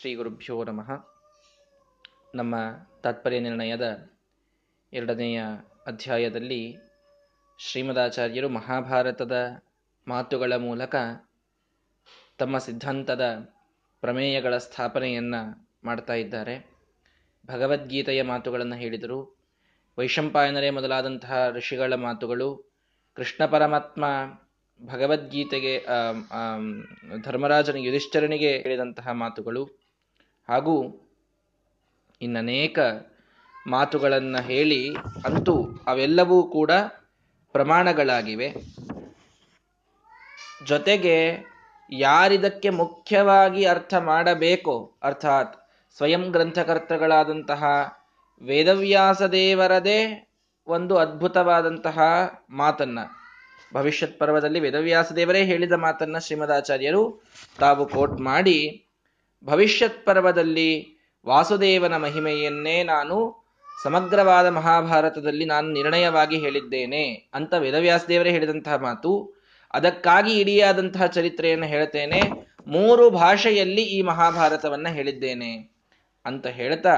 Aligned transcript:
ಶ್ರೀ 0.00 0.14
ಗುರುಭ್ಯೋ 0.14 0.64
ನಮಃ. 0.64 0.90
ನಮ್ಮ 2.34 2.54
ತಾತ್ಪರ್ಯ 3.02 3.40
ನಿರ್ಣಯದ 3.40 4.10
ಎರಡನೆಯ 4.92 5.42
ಅಧ್ಯಾಯದಲ್ಲಿ 5.86 6.76
ಶ್ರೀಮದಾಚಾರ್ಯರು 7.58 8.48
ಮಹಾಭಾರತದ 8.48 9.32
ಮಾತುಗಳ 10.08 10.52
ಮೂಲಕ 10.56 10.94
ತಮ್ಮ 12.38 12.58
ಸಿದ್ಧಾಂತದ 12.58 13.38
ಪ್ರಮೇಯಗಳ 14.00 14.56
ಸ್ಥಾಪನೆಯನ್ನು 14.56 15.70
ಮಾಡ್ತಾ 15.84 16.14
ಇದ್ದಾರೆ. 16.14 16.70
ಭಗವದ್ಗೀತೆಯ 17.46 18.22
ಮಾತುಗಳನ್ನು 18.22 18.76
ಹೇಳಿದರು. 18.76 19.36
ವೈಶಂಪಾಯನರೇ 19.98 20.70
ಮೊದಲಾದಂತಹ 20.70 21.50
ಋಷಿಗಳ 21.50 21.94
ಮಾತುಗಳು 21.94 22.72
ಕೃಷ್ಣ 23.14 23.46
ಪರಮಾತ್ಮ 23.46 24.04
ಭಗವದ್ಗೀತೆಗೆ 24.80 25.86
ಧರ್ಮರಾಜನ 27.22 27.76
ಯುಧಿಷ್ಠರನಿಗೆ 27.76 28.58
ಹೇಳಿದಂತಹ 28.58 29.08
ಮಾತುಗಳು. 29.10 29.81
ಹಾಗೂ 30.48 31.08
ಇನ್ನನೇಕ 32.22 32.78
ಮಾತುಗಳನ್ನು 33.66 34.42
ಹೇಳಿ 34.42 34.94
ಅಂತೂ 35.24 35.64
ಅವೆಲ್ಲವೂ 35.86 36.42
ಕೂಡ 36.42 36.70
ಪ್ರಮಾಣಗಳಾಗಿವೆ. 37.52 38.54
ಜೊತೆಗೆ 40.66 41.46
ಯಾರಿದಕ್ಕೆ 41.92 42.70
ಮುಖ್ಯವಾಗಿ 42.70 43.64
ಅರ್ಥ 43.64 43.94
ಮಾಡಬೇಕೋ, 43.94 44.94
ಅರ್ಥಾತ್ 45.02 45.56
ಸ್ವಯಂ 45.96 46.30
ಗ್ರಂಥಕರ್ತಗಳಾದಂತಹ 46.30 47.64
ವೇದವ್ಯಾಸ 48.42 49.22
ದೇವರದೇ 49.22 50.28
ಒಂದು 50.66 50.96
ಅದ್ಭುತವಾದಂತಹ 50.96 51.98
ಮಾತನ್ನ. 52.50 52.98
ಭವಿಷ್ಯತ್ 53.74 54.18
ಪರ್ವದಲ್ಲಿ 54.20 54.60
ವೇದವ್ಯಾಸ 54.60 55.12
ದೇವರೇ 55.12 55.44
ಹೇಳಿದ 55.44 55.72
ಮಾತನ್ನ 55.72 56.18
ಶ್ರೀಮದಾಚಾರ್ಯರು 56.18 57.22
ತಾವು 57.58 57.88
ಕೋಟ್ 57.88 58.20
ಮಾಡಿ 58.20 58.86
ಭವಿಷ್ಯತ್ 59.44 60.06
ಪರ್ವದಲ್ಲಿ 60.06 60.98
ವಾಸುದೇವನ 61.26 61.96
ಮಹಿಮೆಯನ್ನೇ 61.96 62.82
ನಾನು 62.82 63.42
ಸಮಗ್ರವಾದ 63.82 64.46
ಮಹಾಭಾರತದಲ್ಲಿ 64.46 65.44
ನಾನು 65.44 65.68
ನಿರ್ಣಯವಾಗಿ 65.68 66.38
ಹೇಳಿದ್ದೇನೆ 66.38 67.30
ಅಂತ 67.34 67.54
ವೇದವ್ಯಾಸ 67.54 68.04
ದೇವರೇ 68.08 68.30
ಹೇಳಿದಂತಹ 68.30 68.74
ಮಾತು. 68.74 69.42
ಅದಕ್ಕಾಗಿ 69.74 70.40
ಇಡಿಯಾದಂತಹ 70.40 71.06
ಚರಿತ್ರೆಯನ್ನು 71.06 71.66
ಹೇಳ್ತೇನೆ. 71.66 72.20
ಮೂರು 72.66 73.10
ಭಾಷೆಯಲ್ಲಿ 73.10 73.82
ಈ 73.82 74.02
ಮಹಾಭಾರತವನ್ನ 74.02 74.88
ಹೇಳಿದ್ದೇನೆ 74.88 75.74
ಅಂತ 76.24 76.46
ಹೇಳ್ತಾ 76.46 76.94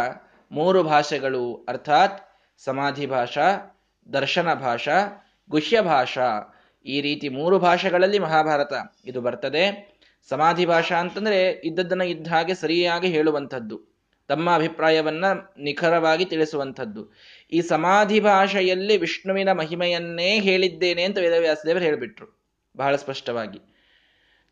ಮೂರು 0.52 0.82
ಭಾಷೆಗಳು 0.82 1.66
ಅರ್ಥಾತ್ 1.68 2.28
ಸಮಾಧಿ 2.64 3.06
ಭಾಷಾ, 3.06 3.76
ದರ್ಶನ 4.12 4.54
ಭಾಷಾ, 4.54 5.26
ಗುಹ್ಯ 5.50 5.80
ಭಾಷಾ 5.80 6.54
ಈ 6.86 7.00
ರೀತಿ 7.00 7.28
ಮೂರು 7.28 7.58
ಭಾಷೆಗಳಲ್ಲಿ 7.58 8.18
ಮಹಾಭಾರತ 8.18 8.72
ಇದು 9.06 9.20
ಬರ್ತದೆ. 9.20 9.93
ಸಮಾಧಿ 10.28 10.66
ಭಾಷಾ 10.66 11.00
ಅಂತಂದ್ರೆ 11.00 11.50
ಇದ್ದದ್ದನ್ನ 11.64 12.02
ಇದ್ದ 12.02 12.26
ಹಾಗೆ 12.26 12.54
ಸರಿಯಾಗಿ 12.54 13.08
ಹೇಳುವಂಥದ್ದು. 13.08 13.94
ತಮ್ಮ 14.28 14.54
ಅಭಿಪ್ರಾಯವನ್ನ 14.54 15.24
ನಿಖರವಾಗಿ 15.58 16.24
ತಿಳಿಸುವಂಥದ್ದು. 16.24 17.12
ಈ 17.52 17.60
ಸಮಾಧಿ 17.60 18.20
ಭಾಷೆಯಲ್ಲಿ 18.20 18.96
ವಿಷ್ಣುವಿನ 18.96 19.52
ಮಹಿಮೆಯನ್ನೇ 19.52 20.40
ಹೇಳಿದ್ದೇನೆ 20.40 21.02
ಅಂತ 21.02 21.18
ವೇದವ್ಯಾಸದೇವರು 21.18 21.84
ಹೇಳಿಬಿಟ್ರು. 21.84 22.44
ಬಹಳ 22.76 22.96
ಸ್ಪಷ್ಟವಾಗಿ. 22.96 23.60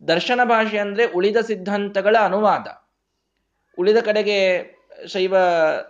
ದರ್ಶನ 0.09 0.41
ಭಾಷೆ 0.45 0.79
ಅಂದ್ರೆ 0.79 1.05
ಉಳಿದ 1.05 1.37
ಸಿದ್ಧಾಂತಗಳ 1.37 2.17
ಅನುವಾದ. 2.21 2.91
ಉಳಿದ 3.79 3.97
ಕಡೆಗೆ 4.05 4.63
ಶೈವ 5.07 5.37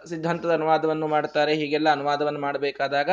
ಸಿದ್ಧಾಂತದ 0.08 0.52
ಅನುವಾದವನ್ನು 0.52 1.06
ಮಾಡ್ತಾರೆ, 1.06 1.54
ಹೀಗೆಲ್ಲ 1.54 1.90
ಅನುವಾದವನ್ನು 1.90 2.40
ಮಾಡಬೇಕಾದಾಗ 2.40 3.10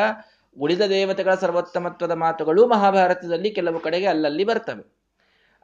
ಉಳಿದ 0.60 0.82
ದೇವತೆಗಳ 0.82 1.36
ಸರ್ವೋತ್ತಮತ್ವದ 1.36 2.12
ಮಾತುಗಳು 2.12 2.68
ಮಹಾಭಾರತದಲ್ಲಿ 2.68 3.52
ಕೆಲವು 3.52 3.80
ಕಡೆಗೆ 3.80 4.06
ಅಲ್ಲಲ್ಲಿ 4.06 4.44
ಬರ್ತವೆ. 4.44 4.99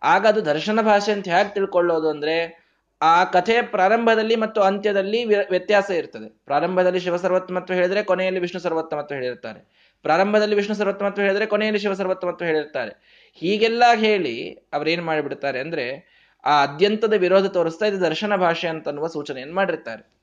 ಆಗ 0.05 0.27
ಅದು 0.27 0.45
ದರ್ಶನ 0.45 0.81
ಭಾಷೆ 0.81 1.11
ಅಂತ 1.11 1.27
ಹೇಗೆ 1.27 1.53
ತಿಳ್ಕೊಳ್ಳೋದು 1.53 2.09
ಅಂದ್ರೆ 2.09 2.65
ಆ 3.01 3.23
ಕಥೆಯ 3.23 3.61
ಪ್ರಾರಂಭದಲ್ಲಿ 3.61 4.35
ಮತ್ತು 4.35 4.61
ಅಂತ್ಯದಲ್ಲಿ 4.61 5.25
ವ್ಯತ್ಯಾಸ 5.25 5.89
ಇರ್ತದೆ. 5.89 6.29
ಪ್ರಾರಂಭದಲ್ಲಿ 6.29 6.99
ಶಿವ 6.99 7.17
ಸರ್ವತ್ಮತ್ವ 7.17 7.73
ಹೇಳಿದ್ರೆ 7.73 8.03
ಕೊನೆಯಲ್ಲಿ 8.03 8.41
ವಿಷ್ಣು 8.41 8.61
ಸರ್ವತ್ಮತ್ವ 8.61 9.15
ಹೇಳಿರ್ತಾರೆ. 9.15 9.91
ಪ್ರಾರಂಭದಲ್ಲಿ 10.01 10.55
ವಿಷ್ಣು 10.55 10.75
ಸರ್ವತ್ಮತ್ವ 10.75 11.21
ಹೇಳಿದ್ರೆ 11.21 11.45
ಕೊನೆಯಲ್ಲಿ 11.45 11.79
ಶಿವ 11.79 11.93
ಸರ್ವತ್ಮತ್ವ 11.93 12.45
ಹೇಳಿರ್ತಾರೆ. 12.45 13.31
ಹೀಗೆಲ್ಲ 13.33 13.83
ಹೇಳಿ 13.95 14.53
ಅವ್ರೇನ್ 14.73 15.03
ಮಾಡಿಬಿಡ್ತಾರೆ 15.05 15.59
ಅಂದ್ರೆ 15.59 16.15
ಆ 16.45 16.65
ಅದ್ಯಂತದ 16.65 17.13
ವಿರೋಧ 17.13 17.45
ತೋರಿಸ್ತಾ 17.45 17.85
ಇದು 17.85 18.01
ದರ್ಶನ 18.01 18.35
ಭಾಷೆ 18.35 18.67
ಅಂತ 18.67 18.87
ಅನ್ನುವ 18.87 19.07
ಸೂಚನೆಯನ್ನು 19.07 19.55
ಮಾಡಿರ್ತಾರೆ. 19.55 20.15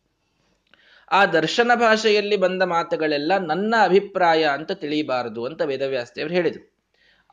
ಆ 1.12 1.26
ದರ್ಶನ 1.26 1.70
ಭಾಷೆಯಲ್ಲಿ 1.74 2.36
ಬಂದ 2.36 2.62
ಮಾತುಗಳೆಲ್ಲ 2.62 3.38
ನನ್ನ 3.38 3.74
ಅಭಿಪ್ರಾಯ 3.82 4.44
ಅಂತ 4.44 4.72
ತಿಳಿಯಬಾರದು 4.72 5.44
ಅಂತ 5.44 5.62
ವೇದವ್ಯಾಸದೇವರು 5.62 6.34
ಹೇಳಿದರು. 6.34 6.71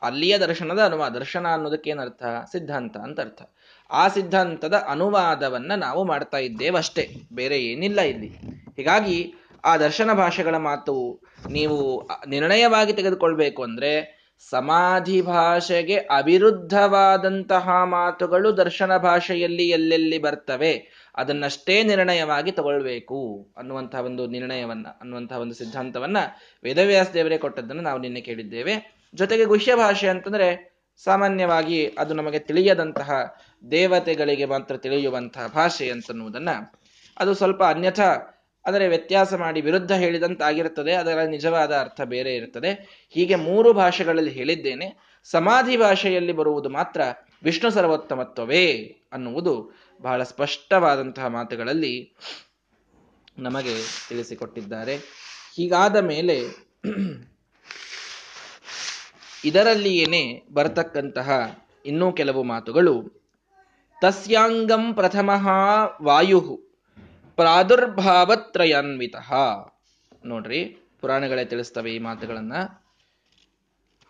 ಅಲ್ಲಿಯ 0.02 0.38
ದರ್ಶನದ 0.38 0.78
ಅನುವಾದ 0.84 1.12
ದರ್ಶನ 1.12 1.46
ಅನ್ನೋದಕ್ಕೇನರ್ಥ 1.52 2.22
ಸಿದ್ಧಾಂತ 2.52 2.96
ಅಂತ 2.96 3.20
ಅರ್ಥ. 3.20 3.42
ಆ 3.90 4.08
ಸಿದ್ಧಾಂತದ 4.08 4.74
ಅನುವಾದವನ್ನ 4.74 5.72
ನಾವು 5.74 6.04
ಮಾಡ್ತಾ 6.04 6.38
ಇದ್ದೇವಷ್ಟೇ 6.38 7.08
ಬೇರೆ 7.32 7.64
ಏನಿಲ್ಲ 7.64 8.00
ಇಲ್ಲಿ. 8.00 8.28
ಹೀಗಾಗಿ 8.76 9.34
ಆ 9.64 9.76
ದರ್ಶನ 9.76 10.12
ಭಾಷೆಗಳ 10.12 10.56
ಮಾತು 10.56 11.20
ನೀವು 11.50 12.08
ನಿರ್ಣಯವಾಗಿ 12.26 12.92
ತೆಗೆದುಕೊಳ್ಬೇಕು 12.92 13.62
ಅಂದ್ರೆ 13.62 14.20
ಸಮಾಧಿ 14.50 15.22
ಭಾಷೆಗೆ 15.22 15.96
ಅವಿರುದ್ಧವಾದಂತಹ 15.96 17.84
ಮಾತುಗಳು 17.84 18.56
ದರ್ಶನ 18.56 18.96
ಭಾಷೆಯಲ್ಲಿ 18.96 19.68
ಎಲ್ಲೆಲ್ಲಿ 19.68 20.18
ಬರ್ತವೆ, 20.18 20.72
ಅದನ್ನಷ್ಟೇ 21.16 21.82
ನಿರ್ಣಯವಾಗಿ 21.82 22.52
ತಗೊಳ್ಬೇಕು 22.52 23.48
ಅನ್ನುವಂತಹ 23.56 23.98
ಒಂದು 23.98 24.26
ನಿರ್ಣಯವನ್ನ, 24.26 24.86
ಅನ್ನುವಂತಹ 25.00 25.38
ಒಂದು 25.38 25.54
ಸಿದ್ಧಾಂತವನ್ನ 25.54 26.16
ವೇದವ್ಯಾಸ 26.64 27.10
ದೇವರೇ 27.14 27.38
ಕೊಟ್ಟದ್ದನ್ನು 27.38 27.82
ನಾವು 27.82 28.00
ನಿನ್ನೆ 28.00 28.20
ಕೇಳಿದ್ದೇವೆ. 28.20 28.99
ಜೊತೆಗೆ 29.14 29.44
ಗುಹ್ಯ 29.44 29.76
ಭಾಷೆ 29.76 30.08
ಅಂತಂದ್ರೆ 30.08 30.70
ಸಾಮಾನ್ಯವಾಗಿ 31.04 31.86
ಅದು 31.86 32.14
ನಮಗೆ 32.14 32.38
ತಿಳಿಯದಂತಹ 32.38 33.10
ದೇವತೆಗಳಿಗೆ 33.70 34.44
ಮಾತ್ರ 34.44 34.76
ತಿಳಿಯುವಂತಹ 34.76 35.46
ಭಾಷೆ 35.46 35.90
ಅಂತನ್ನುವುದನ್ನ 35.90 36.48
ಅದು 37.18 37.34
ಸ್ವಲ್ಪ 37.34 37.62
ಅನ್ಯಥಾ, 37.62 38.36
ಅದರ 38.64 38.82
ವ್ಯತ್ಯಾಸ 38.88 39.34
ಮಾಡಿ 39.34 39.60
ವಿರುದ್ಧ 39.60 39.92
ಹೇಳಿದಂತಾಗಿರುತ್ತದೆ. 39.92 40.92
ಅದರ 40.92 41.18
ನಿಜವಾದ 41.20 41.72
ಅರ್ಥ 41.76 42.00
ಬೇರೆ 42.00 42.34
ಇರುತ್ತದೆ. 42.34 43.06
ಹೀಗೆ 43.10 43.34
ಮೂರು 43.34 43.72
ಭಾಷೆಗಳಲ್ಲಿ 43.72 44.30
ಹೇಳಿದ್ದೇನೆ. 44.30 45.18
ಸಮಾಧಿ 45.24 45.76
ಭಾಷೆಯಲ್ಲಿ 45.76 46.32
ಬರುವುದು 46.32 46.68
ಮಾತ್ರ 46.68 47.00
ವಿಷ್ಣು 47.42 47.70
ಸರ್ವೋತ್ತಮತ್ವವೇ 47.70 48.72
ಅನ್ನುವುದು 49.12 49.72
ಬಹಳ 50.00 50.22
ಸ್ಪಷ್ಟವಾದಂತಹ 50.22 51.26
ಮಾತುಗಳಲ್ಲಿ 51.26 52.16
ನಮಗೆ 53.38 53.74
ತಿಳಿಸಿಕೊಟ್ಟಿದ್ದಾರೆ. 54.08 54.96
ಹೀಗಾದ 55.56 55.96
ಮೇಲೆ 55.96 56.42
ಇದರಲ್ಲಿಯೇನೆ 59.44 60.42
ಬರತಕ್ಕಂತಹ 60.52 61.58
ಇನ್ನೂ 61.86 62.12
ಕೆಲವು 62.12 62.42
ಮಾತುಗಳು. 62.42 63.22
ತಸ್ಯಾಂಗಂ 64.00 64.94
ಪ್ರಥಮ 64.94 65.48
ವಾಯು 66.02 66.60
ಪ್ರಾದುರ್ಭಾವತ್ರಯಾನ್ವಿತ. 67.36 69.16
ನೋಡ್ರಿ, 70.24 70.64
ಪುರಾಣಗಳೇ 71.00 71.44
ತಿಳಿಸ್ತವೆ 71.44 71.94
ಈ 71.94 71.98
ಮಾತುಗಳನ್ನ. 71.98 72.52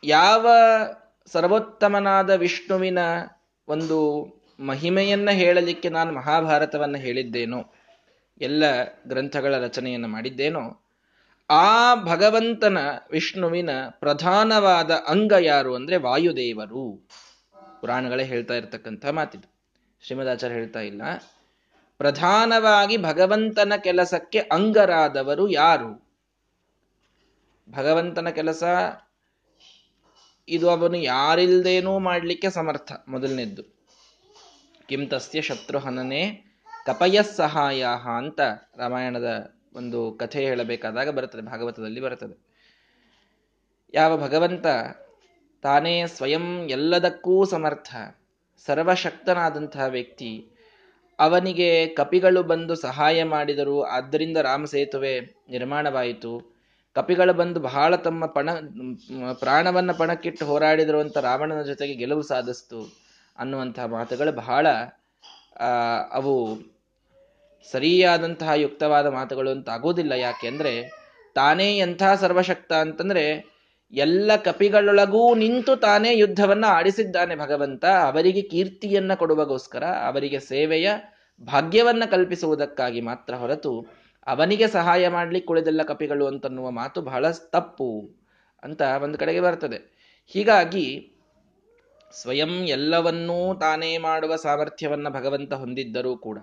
ಯಾವ 0.05 0.47
ಸರ್ವೋತ್ತಮನಾದ 1.27 2.31
ವಿಷ್ಣುವಿನ 2.31 2.99
ಒಂದು 3.69 4.27
ಮಹಿಮೆಯನ್ನ 4.61 5.31
ಹೇಳಲಿಕ್ಕೆ 5.31 5.89
ನಾನು 5.89 6.13
ಮಹಾಭಾರತವನ್ನು 6.13 6.99
ಹೇಳಿದ್ದೇನೋ, 6.99 7.75
ಎಲ್ಲ 8.41 8.65
ಗ್ರಂಥಗಳ 9.09 9.59
ರಚನೆಯನ್ನು 9.59 10.09
ಮಾಡಿದ್ದೇನೋ 10.09 10.83
ಆ 11.51 11.95
ಭಗವಂತನ 11.95 12.79
ವಿಷ್ಣುವಿನ 13.11 13.71
ಪ್ರಧಾನವಾದ 13.91 14.91
ಅಂಗ 14.91 15.33
ಯಾರು 15.41 15.75
ಅಂದ್ರೆ 15.75 15.97
ವಾಯುದೇವರು. 15.97 17.09
ಪುರಾಣಗಳೇ 17.81 18.25
ಹೇಳ್ತಾ 18.25 18.55
ಇರ್ತಕ್ಕಂಥ 18.55 19.07
ಮಾತಿದು. 19.07 19.55
ಶ್ರೀಮದಾಚಾರ್ಯ 20.03 20.55
ಹೇಳ್ತಾ 20.55 20.81
ಇಲ್ಲ. 20.81 21.03
ಪ್ರಧಾನವಾಗಿ 21.99 22.97
ಭಗವಂತನ 22.97 23.73
ಕೆಲಸಕ್ಕೆ 23.77 24.39
ಅಂಗರಾದವರು 24.39 25.49
ಯಾರು? 25.49 26.09
ಭಗವಂತನ 27.71 28.29
ಕೆಲಸ 28.29 28.63
ಇದು 30.49 30.71
ಅವನು 30.71 30.97
ಯಾರಿಲ್ದೇನೂ 30.97 31.99
ಮಾಡಲಿಕ್ಕೆ 31.99 32.51
ಸಮರ್ಥ 32.51 32.93
ಮೊದಲನೇದ್ದು. 33.09 33.63
ಕಿಂ 34.89 35.07
ತಸ್ಯ 35.07 35.41
ಶತ್ರುಹನನೆ 35.41 36.45
ಕಪಯ 36.87 37.23
ಸಹಾಯ 37.23 37.87
ಅಂತ 38.17 38.41
ರಾಮಾಯಣದ 38.77 39.60
ಒಂದು 39.73 40.13
ಕಥೆ 40.13 40.45
ಹೇಳಬೇಕಾದಾಗ 40.45 41.09
ಬರುತ್ತದೆ, 41.11 41.43
ಭಾಗವತದಲ್ಲಿ 41.43 42.01
ಬರುತ್ತದೆ. 42.01 42.37
ಯಾವ 43.95 44.17
ಭಗವಂತ 44.17 44.67
ತಾನೇ 45.63 46.07
ಸ್ವಯಂ 46.07 46.47
ಎಲ್ಲದಕ್ಕೂ 46.69 47.45
ಸಮರ್ಥ 47.45 47.95
ಸರ್ವಶಕ್ತನಾದಂತಹ 48.67 49.85
ವ್ಯಕ್ತಿ, 49.87 50.51
ಅವನಿಗೆ 51.19 51.87
ಕಪಿಗಳು 51.87 52.43
ಬಂದು 52.43 52.75
ಸಹಾಯ 52.75 53.25
ಮಾಡಿದರು, 53.25 53.83
ಆದ್ದರಿಂದ 53.83 54.37
ರಾಮ 54.37 54.65
ಸೇತುವೆ 54.65 55.21
ನಿರ್ಮಾಣವಾಯಿತು. 55.49 56.33
ಕಪಿಗಳು 56.97 57.33
ಬಂದು 57.33 57.61
ಬಹಳ 57.61 57.97
ತಮ್ಮ 57.97 58.27
ಪಣ, 58.27 58.51
ಪ್ರಾಣವನ್ನು 59.33 59.95
ಪಣಕ್ಕಿಟ್ಟು 59.95 60.47
ಹೋರಾಡಿದರು 60.47 61.01
ಅಂತ 61.01 61.19
ರಾವಣನ 61.19 61.63
ಜೊತೆಗೆ 61.63 61.95
ಗೆಲುವು 61.95 62.23
ಸಾಧಿಸ್ತು 62.23 62.81
ಅನ್ನುವಂತಹ 63.39 63.87
ಮಾತುಗಳು 63.87 64.33
ಬಹಳ 64.33 64.67
ಅವು 66.11 66.35
ಸರಿಯಾದಂತಹ 67.73 68.51
ಯುಕ್ತವಾದ 68.57 69.07
ಮಾತುಗಳು 69.07 69.51
ಅಂತ 69.51 69.69
ಆಗೋದಿಲ್ಲ. 69.69 70.13
ಯಾಕೆಂದ್ರೆ 70.13 70.91
ತಾನೇ 71.35 71.79
ಎಂಥ 71.79 72.03
ಸರ್ವಶಕ್ತ 72.21 72.73
ಅಂತಂದ್ರೆ 72.73 73.25
ಎಲ್ಲ 73.93 74.37
ಕಪಿಗಳೊಳಗೂ 74.37 75.35
ನಿಂತು 75.35 75.77
ತಾನೇ 75.77 76.19
ಯುದ್ಧವನ್ನ 76.19 76.65
ಆಡಿಸಿದ್ದಾನೆ 76.69 77.37
ಭಗವಂತ. 77.37 77.85
ಅವರಿಗೆ 77.85 78.43
ಕೀರ್ತಿಯನ್ನ 78.43 79.15
ಕೊಡುವಗೋಸ್ಕರ, 79.15 79.85
ಅವರಿಗೆ 79.85 80.41
ಸೇವೆಯ 80.41 80.89
ಭಾಗ್ಯವನ್ನ 81.43 82.05
ಕಲ್ಪಿಸುವುದಕ್ಕಾಗಿ 82.11 83.01
ಮಾತ್ರ 83.01 83.35
ಹೊರತು 83.35 83.87
ಅವನಿಗೆ 84.27 84.67
ಸಹಾಯ 84.69 85.09
ಮಾಡ್ಲಿಕ್ಕೆ 85.09 85.53
ಉಳಿದೆಲ್ಲ 85.53 85.83
ಕಪಿಗಳು 85.83 86.27
ಅಂತನ್ನುವ 86.27 86.71
ಮಾತು 86.71 87.03
ಬಹಳ 87.03 87.31
ತಪ್ಪು 87.31 88.11
ಅಂತ 88.63 88.83
ಒಂದು 89.03 89.19
ಕಡೆಗೆ 89.19 89.41
ಬರ್ತದೆ. 89.41 89.79
ಹೀಗಾಗಿ 90.27 90.87
ಸ್ವಯಂ 92.13 92.49
ಎಲ್ಲವನ್ನೂ 92.49 93.55
ತಾನೇ 93.55 93.99
ಮಾಡುವ 93.99 94.37
ಸಾಮರ್ಥ್ಯವನ್ನ 94.37 95.09
ಭಗವಂತ 95.09 95.53
ಹೊಂದಿದ್ದರೂ 95.53 96.17
ಕೂಡ 96.17 96.39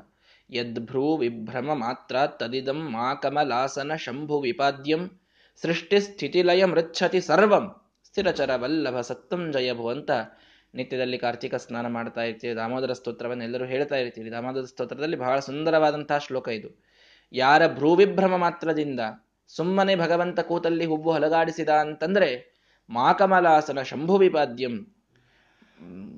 ಯದ್ಭ್ರೂ 0.49 1.17
ವಿಭ್ರಮ 1.17 1.73
ಮಾತ್ರ 1.73 2.15
ತದಿದಂ 2.27 2.91
ಮಾ 2.91 3.13
ಕಮಲಾಸನ 3.13 3.95
ಶಂಭು 3.95 4.41
ವಿಪಾದ್ಯಂ 4.41 5.19
ಸೃಷ್ಟಿ 5.61 5.99
ಸ್ಥಿತಿಲಯ 5.99 6.65
ಮೃಚ್ಛತಿ 6.65 7.21
ಸರ್ವಂ. 7.21 7.81
ಸ್ಥಿರಚರ 8.05 8.49
ವಲ್ಲಭ 8.55 8.99
ಸತ್ತಂ 8.99 9.51
ಭುವಂತ 9.75 10.11
ನಿತ್ಯದಲ್ಲಿ 10.75 11.17
ಕಾರ್ತಿಕ 11.17 11.55
ಸ್ನಾನ 11.55 11.87
ಮಾಡ್ತಾ 11.87 12.23
ಇರ್ತೀವಿ. 12.23 12.55
ದಾಮೋದರ 12.55 12.93
ಸ್ತೋತ್ರವನ್ನು 12.93 13.43
ಎಲ್ಲರೂ 13.43 13.65
ಹೇಳ್ತಾ 13.65 13.95
ಇರ್ತೀವಿ. 13.95 14.31
ದಾಮೋದರ 14.31 14.61
ಸ್ತೋತ್ರದಲ್ಲಿ 14.61 15.17
ಬಹಳ 15.17 15.39
ಸುಂದರವಾದಂತಹ 15.39 16.17
ಶ್ಲೋಕ 16.17 16.47
ಇದು. 16.47 16.83
ಯಾರ 17.31 17.67
ಭ್ರೂವಿಭ್ರಮ 17.67 18.37
ಮಾತ್ರದಿಂದ 18.37 18.99
ಸುಮ್ಮನೆ 19.47 19.95
ಭಗವಂತ 19.95 20.39
ಕೂತಲ್ಲಿ 20.39 20.85
ಹುಬ್ಬು 20.85 21.11
ಹಲಗಾಡಿಸಿದ 21.11 21.69
ಅಂತಂದ್ರೆ 21.69 22.57
ಮಾಕಮಲಾಸನ 22.89 23.81
ಶಂಭು 23.81 24.17
ವಿಪಾದ್ಯಂ 24.17 24.93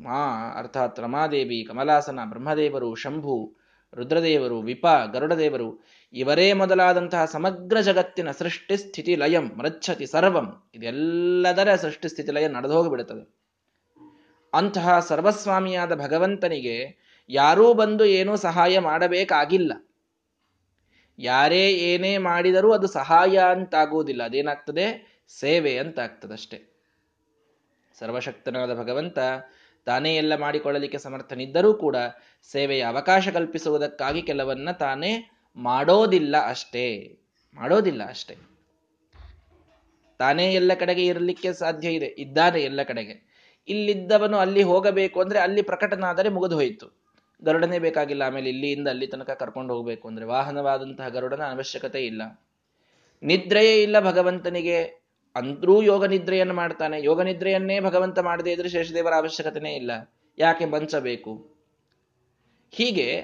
ಮಾ 0.03 0.51
ಅರ್ಥಾತ್ 0.57 0.99
ರಮಾದೇವಿ, 0.99 1.63
ಕಮಲಾಸನ 1.63 2.19
ಬ್ರಹ್ಮದೇವರು, 2.25 2.95
ಶಂಭು 2.95 3.58
ರುದ್ರದೇವರು, 3.93 4.61
ವಿಪ, 4.61 4.85
ಗರುಡದೇವರು, 5.13 5.85
ಇವರೇ 6.13 6.53
ಮೊದಲಾದಂತಹ 6.53 7.25
ಸಮಗ್ರ 7.25 7.81
ಜಗತ್ತಿನ 7.81 8.31
ಸೃಷ್ಟಿ 8.31 8.77
ಸ್ಥಿತಿ 8.77 9.15
ಲಯಂ, 9.15 9.49
ಮೃಚ್ಛತಿ 9.57 10.05
ಸರ್ವಂ. 10.05 10.69
ಇದೆಲ್ಲದರ 10.73 11.75
ಸೃಷ್ಟಿ 11.75 12.09
ಸ್ಥಿತಿ 12.09 12.31
ಲಯ 12.31 12.47
ನಡೆದು 12.47 12.73
ಹೋಗಿಬಿಡುತ್ತದೆ. 12.73 13.39
ಅಂತಹ 14.53 14.99
ಸರ್ವಸ್ವಾಮಿಯಾದ 14.99 15.95
ಭಗವಂತನಿಗೆ 15.95 16.97
ಯಾರೂ 17.29 17.73
ಬಂದು 17.73 18.05
ಏನೂ 18.05 18.35
ಸಹಾಯ 18.35 18.79
ಮಾಡಬೇಕಾಗಿಲ್ಲ. 18.79 19.73
ಯಾರೇ 21.19 21.69
ಏನೇ 21.69 22.17
ಮಾಡಿದರೂ 22.17 22.71
ಅದು 22.71 22.87
ಸಹಾಯ 22.87 23.37
ಅಂತಾಗುವುದಿಲ್ಲ. 23.37 24.23
ಅದೇನಾಗ್ತದೆ? 24.23 25.09
ಸೇವೆ 25.27 25.77
ಅಂತ 25.77 25.99
ಆಗ್ತದಷ್ಟೇ 25.99 26.65
ಸರ್ವಶಕ್ತನಾದ 27.99 28.79
ಭಗವಂತ 28.79 29.19
ತಾನೇ 29.85 30.15
ಎಲ್ಲ 30.15 30.35
ಮಾಡಿಕೊಳ್ಳಲಿಕ್ಕೆ 30.35 30.97
ಸಮರ್ಥನಿದ್ದರೂ 30.97 31.73
ಕೂಡ 31.73 31.95
ಸೇವೆಯ 32.51 32.81
ಅವಕಾಶ 32.81 33.29
ಕಲ್ಪಿಸುವುದಕ್ಕಾಗಿ 33.29 34.21
ಕೆಲವನ್ನ 34.21 34.71
ತಾನೇ 34.71 35.31
ಮಾಡೋದಿಲ್ಲ 35.55 36.35
ಅಷ್ಟೇ. 36.49 37.17
ಮಾಡೋದಿಲ್ಲ 37.53 38.09
ಅಷ್ಟೇ. 38.09 38.35
ತಾನೇ 40.17 40.53
ಎಲ್ಲ 40.53 40.73
ಕಡೆಗೆ 40.73 41.05
ಇರಲಿಕ್ಕೆ 41.05 41.53
ಸಾಧ್ಯ 41.53 41.89
ಇದೆ. 41.89 42.15
ಇದ್ದಾನೆ 42.17 42.61
ಎಲ್ಲ 42.61 42.83
ಕಡೆಗೆ. 42.83 43.29
ಇಲ್ಲಿದ್ದವನು 43.67 44.37
ಅಲ್ಲಿ 44.37 44.63
ಹೋಗಬೇಕು 44.63 45.21
ಅಂದ್ರೆ 45.21 45.39
ಅಲ್ಲಿ 45.39 45.61
ಪ್ರಕಟನಾದರೆ 45.61 46.29
ಮುಗಿದು 46.29 46.55
ಹೋಯಿತು. 46.55 46.99
ಗರುಡನೇ 47.43 47.79
ಬೇಕಾಗಿಲ್ಲ. 47.79 48.21
ಆಮೇಲೆ 48.21 48.49
ಇಲ್ಲಿಯಿಂದ 48.49 48.87
ಅಲ್ಲಿ 48.87 49.07
ತನಕ 49.07 49.29
ಕರ್ಕೊಂಡು 49.29 49.73
ಹೋಗಬೇಕು 49.73 50.07
ಅಂದ್ರೆ 50.07 50.25
ವಾಹನವಾದಂತಹ 50.25 51.09
ಗರುಡನ 51.09 51.43
ಅವಶ್ಯಕತೆ 51.43 52.05
ಇಲ್ಲ. 52.05 52.45
ನಿದ್ರೆಯೇ 53.23 53.83
ಇಲ್ಲ 53.83 53.99
ಭಗವಂತನಿಗೆ. 53.99 54.99
ಅಂದ್ರೂ 55.35 55.81
ಯೋಗ 55.81 56.05
ನಿದ್ರೆಯನ್ನು 56.05 56.53
ಮಾಡ್ತಾನೆ. 56.53 57.03
ಯೋಗ 57.03 57.21
ನಿದ್ರೆಯನ್ನೇ 57.21 57.79
ಭಗವಂತ 57.79 58.19
ಮಾಡದೇ 58.19 58.51
ಇದ್ರೆ 58.51 58.69
ಶೇಷದೇವರ 58.69 59.13
ಅವಶ್ಯಕತೆನೇ 59.13 59.75
ಇಲ್ಲ. 59.75 60.13
ಯಾಕೆ 60.37 60.65
ಬಂಚಬೇಕು? 60.65 61.59
ಹೀಗೆ 62.71 63.21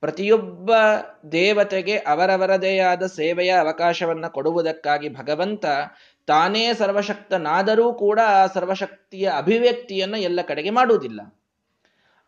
ಪ್ರತಿಯೊಬ್ಬ 0.00 0.72
ದೇವತೆಗೆ 1.32 1.96
ಅವರವರದೇ 1.96 2.78
ಆದ 2.78 3.06
ಸೇವೆಯ 3.06 3.50
ಅವಕಾಶವನ್ನ 3.50 4.26
ಕೊಡುವುದಕ್ಕಾಗಿ 4.26 5.08
ಭಗವಂತ 5.08 5.64
ತಾನೇ 6.26 6.74
ಸರ್ವಶಕ್ತನಾದರೂ 6.74 7.92
ಕೂಡ 7.92 8.20
ಆ 8.20 8.46
ಸರ್ವಶಕ್ತಿಯ 8.46 9.30
ಅಭಿವ್ಯಕ್ತಿಯನ್ನು 9.36 10.16
ಎಲ್ಲ 10.16 10.40
ಕಡೆಗೆ 10.42 10.70
ಮಾಡುವುದಿಲ್ಲ. 10.70 11.40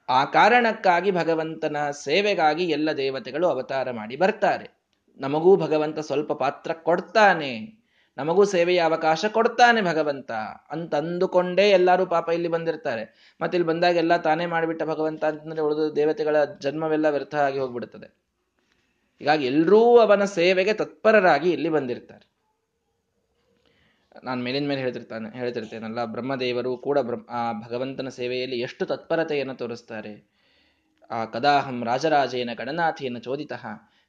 ಆ 0.09 0.25
ಕಾರಣಕ್ಕಾಗಿ 0.25 1.11
ಭಗವಂತನ 1.11 1.77
ಸೇವೆಗಾಗಿ 1.91 2.65
ಎಲ್ಲ 2.65 2.93
ದೇವತೆಗಳು 2.93 3.47
ಅವತಾರ 3.47 3.91
ಮಾಡಿ 3.91 4.17
ಬರ್ತಾರೆ. 4.17 4.77
ನಮಗೂ 5.17 5.57
ಭಗವಂತ 5.57 5.99
ಸ್ವಲ್ಪ 5.99 6.33
ಪಾತ್ರ 6.33 6.73
ಕೊಡ್ತಾನೆ. 6.73 7.86
ನಮಗೂ 8.19 8.45
ಸೇವೆಯ 8.45 8.81
ಅವಕಾಶ 8.81 9.25
ಕೊಡ್ತಾನೆ 9.25 9.81
ಭಗವಂತ 9.81 10.33
ಅಂತ 10.71 10.95
ಅಂದುಕೊಂಡೇ 10.95 11.71
ಎಲ್ಲರೂ 11.71 12.07
ಪಾಪ 12.07 12.29
ಇಲ್ಲಿ 12.29 12.49
ಬಂದಿರ್ತಾರೆ. 12.49 13.37
ಮತ್ತೆ 13.41 13.57
ಇಲ್ಲಿ 13.57 13.69
ಬಂದಾಗ 13.69 13.97
ಎಲ್ಲ 13.97 14.17
ತಾನೇ 14.17 14.47
ಮಾಡಿಬಿಟ್ಟ 14.47 14.83
ಭಗವಂತ 14.83 15.25
ಅಂತಂದ್ರೆ 15.25 15.61
ಉಳಿದು 15.61 15.97
ದೇವತೆಗಳ 15.97 16.45
ಜನ್ಮವೆಲ್ಲ 16.45 17.11
ವ್ಯರ್ಥ 17.11 17.35
ಆಗಿ 17.35 17.59
ಹೋಗ್ಬಿಡುತ್ತದೆ. 17.59 18.07
ಹೀಗಾಗಿ 19.19 19.47
ಎಲ್ಲರೂ 19.47 19.99
ಅವನ 19.99 20.25
ಸೇವೆಗೆ 20.25 20.73
ತತ್ಪರರಾಗಿ 20.73 21.51
ಇಲ್ಲಿ 21.51 21.69
ಬಂದಿರ್ತಾರೆ. 21.69 22.37
ನಾನು 24.25 24.43
ಮೇಲಿನ 24.43 24.69
ಮೇಲೆ 24.69 24.81
ಹೇಳ್ತಿರ್ತಾನೆ, 24.81 25.39
ಹೇಳ್ತಿರ್ತೇನಲ್ಲ, 25.39 26.05
ಬ್ರಹ್ಮದೇವರು 26.05 26.77
ಕೂಡ 26.77 26.99
ಆ 27.31 27.53
ಭಗವಂತನ 27.53 28.09
ಸೇವೆಯಲ್ಲಿ 28.09 28.61
ಎಷ್ಟು 28.61 28.87
ತತ್ಪರತೆಯನ್ನು 28.87 29.55
ತೋರಿಸ್ತಾರೆ. 29.55 30.37
ಆ 31.11 31.25
ಕದಾಹಂ 31.25 31.85
ರಾಜರಾಜೇನ 31.85 32.51
ಗಣನಾಥಿಯನ್ನು 32.55 33.21
ಚೋದಿತಃ. 33.21 33.67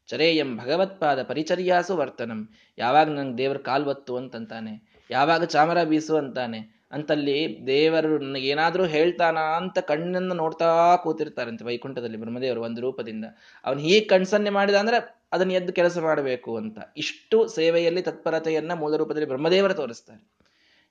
ಚರೇಯಂ 0.07 0.49
ಭಗವತ್ಪಾದ 0.57 1.19
ಪರಿಚರ್ಯಾಸು 1.23 1.93
ವರ್ತನಂ. 1.97 2.41
ಯಾವಾಗ 2.77 3.07
ನಂಗೆ 3.09 3.37
ದೇವ್ರ 3.37 3.57
ಕಾಲ್ವತ್ತು 3.57 4.13
ಅಂತಂತಾನೆ, 4.17 4.73
ಯಾವಾಗ 5.11 5.43
ಚಾಮರ 5.43 5.83
ಬೀಸು 5.83 6.15
ಅಂತಾನೆ, 6.17 6.59
ಅಂತಲ್ಲಿ 6.91 7.37
ದೇವರು 7.67 8.37
ಏನಾದರೂ 8.37 8.83
ಹೇಳ್ತಾನ 8.85 9.37
ಅಂತ 9.37 9.79
ಕಣ್ಣನ್ನು 9.79 10.35
ನೋಡ್ತಾ 10.35 10.69
ಕೂತಿರ್ತಾರಂತೆ 10.95 11.65
ವೈಕುಂಠದಲ್ಲಿ 11.65 12.17
ಬ್ರಹ್ಮದೇವರು 12.17 12.61
ಒಂದು 12.61 12.81
ರೂಪದಿಂದ. 12.81 13.25
ಅವನು 13.65 13.79
ಹೀಗೆ 13.79 14.05
ಕಣ್ಸನ್ನೆ 14.05 14.49
ಮಾಡಿದ 14.49 14.75
ಅಂದ್ರೆ 14.75 14.99
ಅದನ್ನ 15.31 15.51
ಎದ್ದು 15.51 15.73
ಕೆಲಸ 15.73 15.97
ಮಾಡಬೇಕು 15.97 16.51
ಅಂತ. 16.57 16.77
ಇಷ್ಟು 16.97 17.37
ಸೇವೆಯಲ್ಲಿ 17.47 18.01
ತತ್ಪರತೆಯನ್ನು 18.01 18.75
ಮೂಲ 18.75 18.95
ರೂಪದಲ್ಲಿ 18.95 19.27
ಬ್ರಹ್ಮದೇವರು 19.27 19.73
ತೋರಿಸ್ತಾರೆ. 19.73 20.21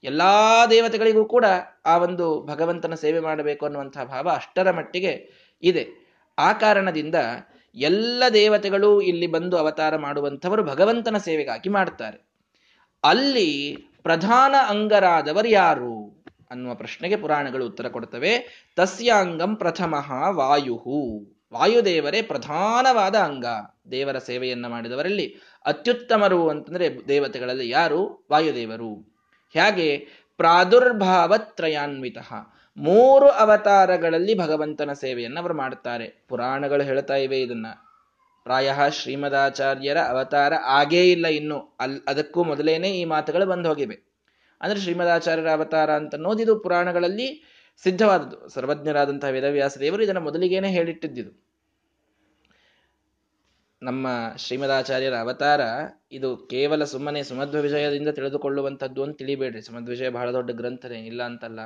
ಎಲ್ಲಾ 0.04 0.32
ದೇವತೆಗಳಿಗೂ 0.66 1.24
ಕೂಡ 1.24 1.46
ಆ 1.86 1.94
ಒಂದು 1.98 2.26
ಭಗವಂತನ 2.46 2.94
ಸೇವೆ 2.94 3.20
ಮಾಡಬೇಕು 3.20 3.62
ಅನ್ನುವಂತಹ 3.66 4.04
ಭಾವ 4.04 4.26
ಅಷ್ಟರ 4.30 4.70
ಮಟ್ಟಿಗೆ 4.70 5.12
ಇದೆ. 5.62 5.84
ಆ 6.38 6.52
ಕಾರಣದಿಂದ 6.52 7.14
ಎಲ್ಲ 7.76 8.22
ದೇವತೆಗಳು 8.32 9.00
ಇಲ್ಲಿ 9.00 9.26
ಬಂದು 9.26 9.56
ಅವತಾರ 9.56 9.96
ಮಾಡುವಂಥವರು 9.96 10.64
ಭಗವಂತನ 10.64 11.16
ಸೇವೆಗಾಗಿ 11.18 11.68
ಮಾಡ್ತಾರೆ. 11.68 12.26
ಅಲ್ಲಿ 13.04 13.76
ಪ್ರಧಾನ 14.02 14.54
ಅಂಗರಾದವರು 14.68 15.48
ಯಾರು? 15.48 16.24
ಅನ್ನುವ 16.50 16.74
ಪ್ರಶ್ನೆಗೆ 16.74 17.16
ಪುರಾಣಗಳು 17.16 17.66
ಉತ್ತರ 17.66 17.88
ಕೊಡ್ತವೆ. 17.88 18.66
ತಸ್ಯಾಂಗಂ 18.76 19.56
ಪ್ರಥಮ 19.56 20.04
ವಾಯುಹು. 20.30 21.26
ವಾಯುದೇವರೇ 21.52 22.22
ಪ್ರಧಾನವಾದ 22.22 23.14
ಅಂಗ. 23.14 23.44
ದೇವರ 23.90 24.18
ಸೇವೆಯನ್ನು 24.18 24.68
ಮಾಡಿದವರಲ್ಲಿ 24.68 25.36
ಅತ್ಯುತ್ತಮರು 25.66 26.48
ಅಂತಂದ್ರೆ 26.48 27.08
ದೇವತೆಗಳಲ್ಲಿ 27.08 27.68
ಯಾರು? 27.68 28.26
ವಾಯುದೇವರು. 28.32 29.18
ಹೇಗೆ? 29.52 30.08
ಪ್ರಾದುರ್ಭಾವತ್ರಯಾನ್ವಿತ. 30.36 32.18
ಮೂರು 32.76 33.28
ಅವತಾರಗಳಲ್ಲಿ 33.28 34.38
ಭಗವಂತನ 34.38 34.92
ಸೇವೆಯನ್ನು 34.92 35.40
ಅವರು 35.40 35.54
ಮಾಡುತ್ತಾರೆ 35.54 36.24
ಪುರಾಣಗಳು 36.28 36.82
ಹೇಳ್ತಾ 36.82 37.14
ಇವೆ 37.14 37.40
ಇದನ್ನ. 37.40 37.66
ಪ್ರಾಯ 38.42 38.72
ಶ್ರೀಮದಾಚಾರ್ಯರ 38.90 39.98
ಅವತಾರ 39.98 40.52
ಆಗೇ 40.54 41.10
ಇಲ್ಲ 41.10 41.26
ಇನ್ನು. 41.26 41.76
ಅಲ್, 41.80 42.00
ಅದಕ್ಕೂ 42.08 42.44
ಮೊದಲೇನೆ 42.44 42.90
ಈ 42.90 43.04
ಮಾತುಗಳು 43.04 43.46
ಬಂದು 43.46 43.68
ಹೋಗಿವೆ. 43.68 43.98
ಅಂದ್ರೆ 44.60 44.80
ಶ್ರೀಮದಾಚಾರ್ಯರ 44.80 45.50
ಅವತಾರ 45.50 45.90
ಅಂತ 45.90 46.14
ಅನ್ನೋದಿದು 46.14 46.58
ಪುರಾಣಗಳಲ್ಲಿ 46.58 47.44
ಸಿದ್ಧವಾದದ್ದು. 47.82 48.48
ಸರ್ವಜ್ಞರಾದಂತಹ 48.48 49.28
ವೇದವ್ಯಾಸ 49.28 49.78
ದೇವರು 49.78 50.02
ಇದನ್ನು 50.02 50.20
ಮೊದಲಿಗೇನೆ 50.20 50.68
ಹೇಳಿಟ್ಟಿದ್ದಿದು. 50.68 51.46
ನಮ್ಮ 53.82 54.06
ಶ್ರೀಮದಾಚಾರ್ಯರ 54.36 55.14
ಅವತಾರ 55.14 55.60
ಇದು 56.12 56.36
ಕೇವಲ 56.36 56.84
ಸುಮ್ಮನೆ 56.84 57.22
ಸುಮಧ್ವ 57.22 57.58
ವಿಜಯದಿಂದ 57.58 58.08
ತಿಳಿದುಕೊಳ್ಳುವಂಥದ್ದು 58.08 59.02
ಅಂತ 59.02 59.18
ತಿಳಿಬೇಡ್ರಿ. 59.18 59.62
ಸುಮಧ್ವಿಜಯ 59.62 60.08
ಬಹಳ 60.08 60.32
ದೊಡ್ಡ 60.32 60.50
ಗ್ರಂಥನೇ. 60.50 60.98
ಇಲ್ಲ 60.98 61.22
ಅಂತಲ್ಲ. 61.22 61.60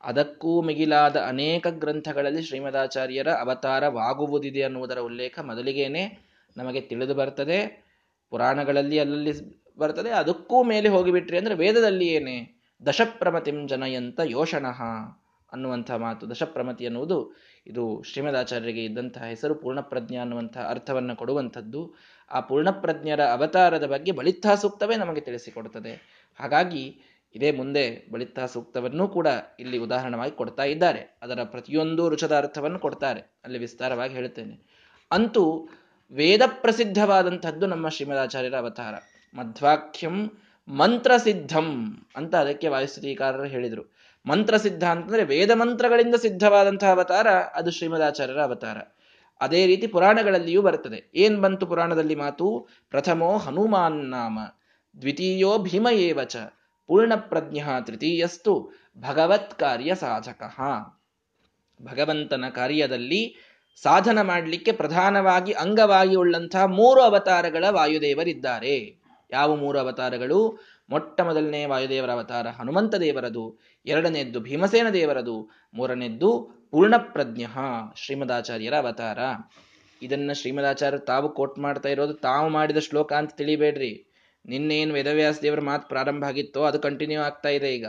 ಅದಕ್ಕೂ 0.00 0.62
ಮಿಗಿಲಾದ 0.62 1.16
ಅನೇಕ 1.16 1.66
ಗ್ರಂಥಗಳಲ್ಲಿ 1.66 2.42
ಶ್ರೀಮದಾಚಾರ್ಯರ 2.42 3.28
ಅವತಾರವಾಗುವುದಿದೆ 3.28 4.62
ಅನ್ನುವುದರ 4.62 4.98
ಉಲ್ಲೇಖ 4.98 5.38
ಮೊದಲಿಗೇನೆ 5.38 6.28
ನಮಗೆ 6.56 6.80
ತಿಳಿದು 6.80 7.14
ಬರ್ತದೆ. 7.14 7.88
ಪುರಾಣಗಳಲ್ಲಿ 8.30 8.98
ಅಲ್ಲಲ್ಲಿ 8.98 9.32
ಬರ್ತದೆ. 9.78 10.10
ಅದಕ್ಕೂ 10.10 10.62
ಮೇಲೆ 10.62 10.88
ಹೋಗಿಬಿಟ್ರಿ 10.88 11.38
ಅಂದ್ರೆ 11.38 11.54
ವೇದದಲ್ಲಿ 11.54 12.06
ಏನೇ 12.06 12.60
ದಶಪ್ರಮತಿಂ 12.86 13.68
ಜನಯಂತ 13.68 14.20
ಯೋಷಣಃ 14.24 14.82
ಅನ್ನುವಂಥ 15.52 15.90
ಮಾತು. 15.90 16.30
ದಶಪ್ರಮತಿ 16.30 16.86
ಅನ್ನುವುದು 16.86 17.36
ಇದು 17.66 18.02
ಶ್ರೀಮದಾಚಾರ್ಯರಿಗೆ 18.02 18.84
ಇದ್ದಂತಹ 18.84 19.24
ಹೆಸರು, 19.24 19.54
ಪೂರ್ಣಪ್ರಜ್ಞ 19.54 20.16
ಅನ್ನುವಂಥ 20.16 20.58
ಅರ್ಥವನ್ನು 20.58 21.16
ಕೊಡುವಂಥದ್ದು. 21.16 21.94
ಆ 22.30 22.40
ಪೂರ್ಣಪ್ರಜ್ಞರ 22.40 23.20
ಅವತಾರದ 23.24 23.86
ಬಗ್ಗೆ 23.86 24.12
ಬಲಿತ್ತಾ 24.12 24.54
ಸೂಕ್ತವೇ 24.54 24.96
ನಮಗೆ 24.96 25.20
ತಿಳಿಸಿಕೊಡುತ್ತದೆ. 25.20 25.92
ಹಾಗಾಗಿ 26.40 27.00
ಇದೇ 27.34 27.50
ಮುಂದೆ 27.50 28.08
ಬಳಿತ 28.12 28.38
ಸೂಕ್ತವನ್ನೂ 28.40 29.08
ಕೂಡ 29.08 29.26
ಇಲ್ಲಿ 29.58 29.78
ಉದಾಹರಣವಾಗಿ 29.78 30.32
ಕೊಡ್ತಾ 30.32 30.62
ಇದ್ದಾರೆ. 30.62 31.18
ಅದರ 31.22 31.38
ಪ್ರತಿಯೊಂದು 31.44 32.08
ರುಚದ 32.08 32.36
ಅರ್ಥವನ್ನು 32.36 32.78
ಕೊಡ್ತಾರೆ. 32.78 33.20
ಅಲ್ಲಿ 33.44 33.58
ವಿಸ್ತಾರವಾಗಿ 33.58 34.14
ಹೇಳುತ್ತೇನೆ. 34.14 34.60
ಅಂತೂ 35.12 35.68
ವೇದ 36.12 36.40
ಪ್ರಸಿದ್ಧವಾದಂಥದ್ದು 36.46 37.66
ನಮ್ಮ 37.66 37.88
ಶ್ರೀಮದಾಚಾರ್ಯರ 37.88 38.54
ಅವತಾರ. 38.54 38.94
ಮಧ್ವಾಖ್ಯಂ 39.34 40.30
ಮಂತ್ರಸಿದ್ಧಂ 40.68 41.96
ಅಂತ 42.16 42.34
ಅದಕ್ಕೆ 42.34 42.68
ವಾಯುಸ್ಥಿತಿಕಾರರು 42.68 43.44
ಹೇಳಿದರು. 43.44 43.94
ಮಂತ್ರಸಿದ್ಧ 44.26 44.84
ಅಂತಂದ್ರೆ 44.84 45.24
ವೇದ 45.24 45.50
ಮಂತ್ರಗಳಿಂದ 45.50 46.14
ಸಿದ್ಧವಾದಂತಹ 46.14 46.90
ಅವತಾರ 46.90 47.28
ಅದು 47.28 47.70
ಶ್ರೀಮದಾಚಾರ್ಯರ 47.70 48.42
ಅವತಾರ. 48.42 48.78
ಅದೇ 49.40 49.66
ರೀತಿ 49.66 49.86
ಪುರಾಣಗಳಲ್ಲಿಯೂ 49.86 50.62
ಬರುತ್ತದೆ. 50.62 51.10
ಏನ್ 51.14 51.40
ಬಂತು 51.40 51.66
ಪುರಾಣದಲ್ಲಿ 51.66 52.14
ಮಾತು? 52.14 52.68
ಪ್ರಥಮೋ 52.90 53.36
ಹನುಮಾನ್ 53.36 54.10
ನಾಮ, 54.10 54.38
ದ್ವಿತೀಯೋ 55.00 55.58
ಭೀಮ 55.58 55.88
ಏವಚ 55.92 56.36
ಪೂರ್ಣಪ್ರಜ್ಞ 56.88 57.60
ತೃತೀಯಸ್ತು 57.86 58.72
ಭಗವತ್ 58.98 59.54
ಕಾರ್ಯ 59.54 59.94
ಸಾಧಕ. 59.94 60.42
ಭಗವಂತನ 61.82 62.44
ಕಾರ್ಯದಲ್ಲಿ 62.54 63.36
ಸಾಧನ 63.82 64.20
ಮಾಡಲಿಕ್ಕೆ 64.22 64.72
ಪ್ರಧಾನವಾಗಿ 64.72 65.52
ಅಂಗವಾಗಿ 65.52 66.16
ಉಳ್ಳಂತಹ 66.16 66.64
ಮೂರು 66.64 67.00
ಅವತಾರಗಳ 67.00 67.64
ವಾಯುದೇವರಿದ್ದಾರೆ. 67.70 69.00
ಯಾವ 69.30 69.56
ಮೂರು 69.56 69.78
ಅವತಾರಗಳು? 69.78 70.58
ಮೊಟ್ಟ 70.90 71.20
ಮೊದಲನೇ 71.20 71.64
ವಾಯುದೇವರ 71.64 72.10
ಅವತಾರ 72.10 72.46
ಹನುಮಂತ 72.46 72.94
ದೇವರದು 72.94 73.58
ಎರಡನೆಯದ್ದು 73.86 74.40
ಭೀಮಸೇನ 74.40 74.88
ದೇವರದು 74.88 75.50
ಮೂರನೇದ್ದು 75.74 76.50
ಪೂರ್ಣಪ್ರಜ್ಞ 76.70 77.44
ಶ್ರೀಮದಾಚಾರ್ಯರ 77.96 78.74
ಅವತಾರ. 78.74 79.18
ಇದನ್ನ 80.02 80.32
ಶ್ರೀಮದಾಚಾರ್ಯರು 80.32 81.04
ತಾವು 81.04 81.28
ಕೋಟ್ 81.28 81.58
ಮಾಡ್ತಾ 81.58 81.88
ಇರೋದು 81.88 82.14
ತಾವು 82.14 82.48
ಮಾಡಿದ 82.48 82.76
ಶ್ಲೋಕ 82.76 83.12
ಅಂತ 83.12 83.30
ತಿಳಿಬೇಡ್ರಿ. 83.34 84.07
ನಿನ್ನೇನು 84.46 84.94
ವೇದವ್ಯಾಸ 84.94 85.38
ದೇವರ 85.42 85.60
ಮಾತು 85.60 85.88
ಪ್ರಾರಂಭ 85.88 86.24
ಆಗಿತ್ತೋ 86.24 86.64
ಅದು 86.64 86.78
ಕಂಟಿನ್ಯೂ 86.78 87.20
ಆಗ್ತಾ 87.20 87.48
ಇದೆ 87.48 87.74
ಈಗ. 87.74 87.86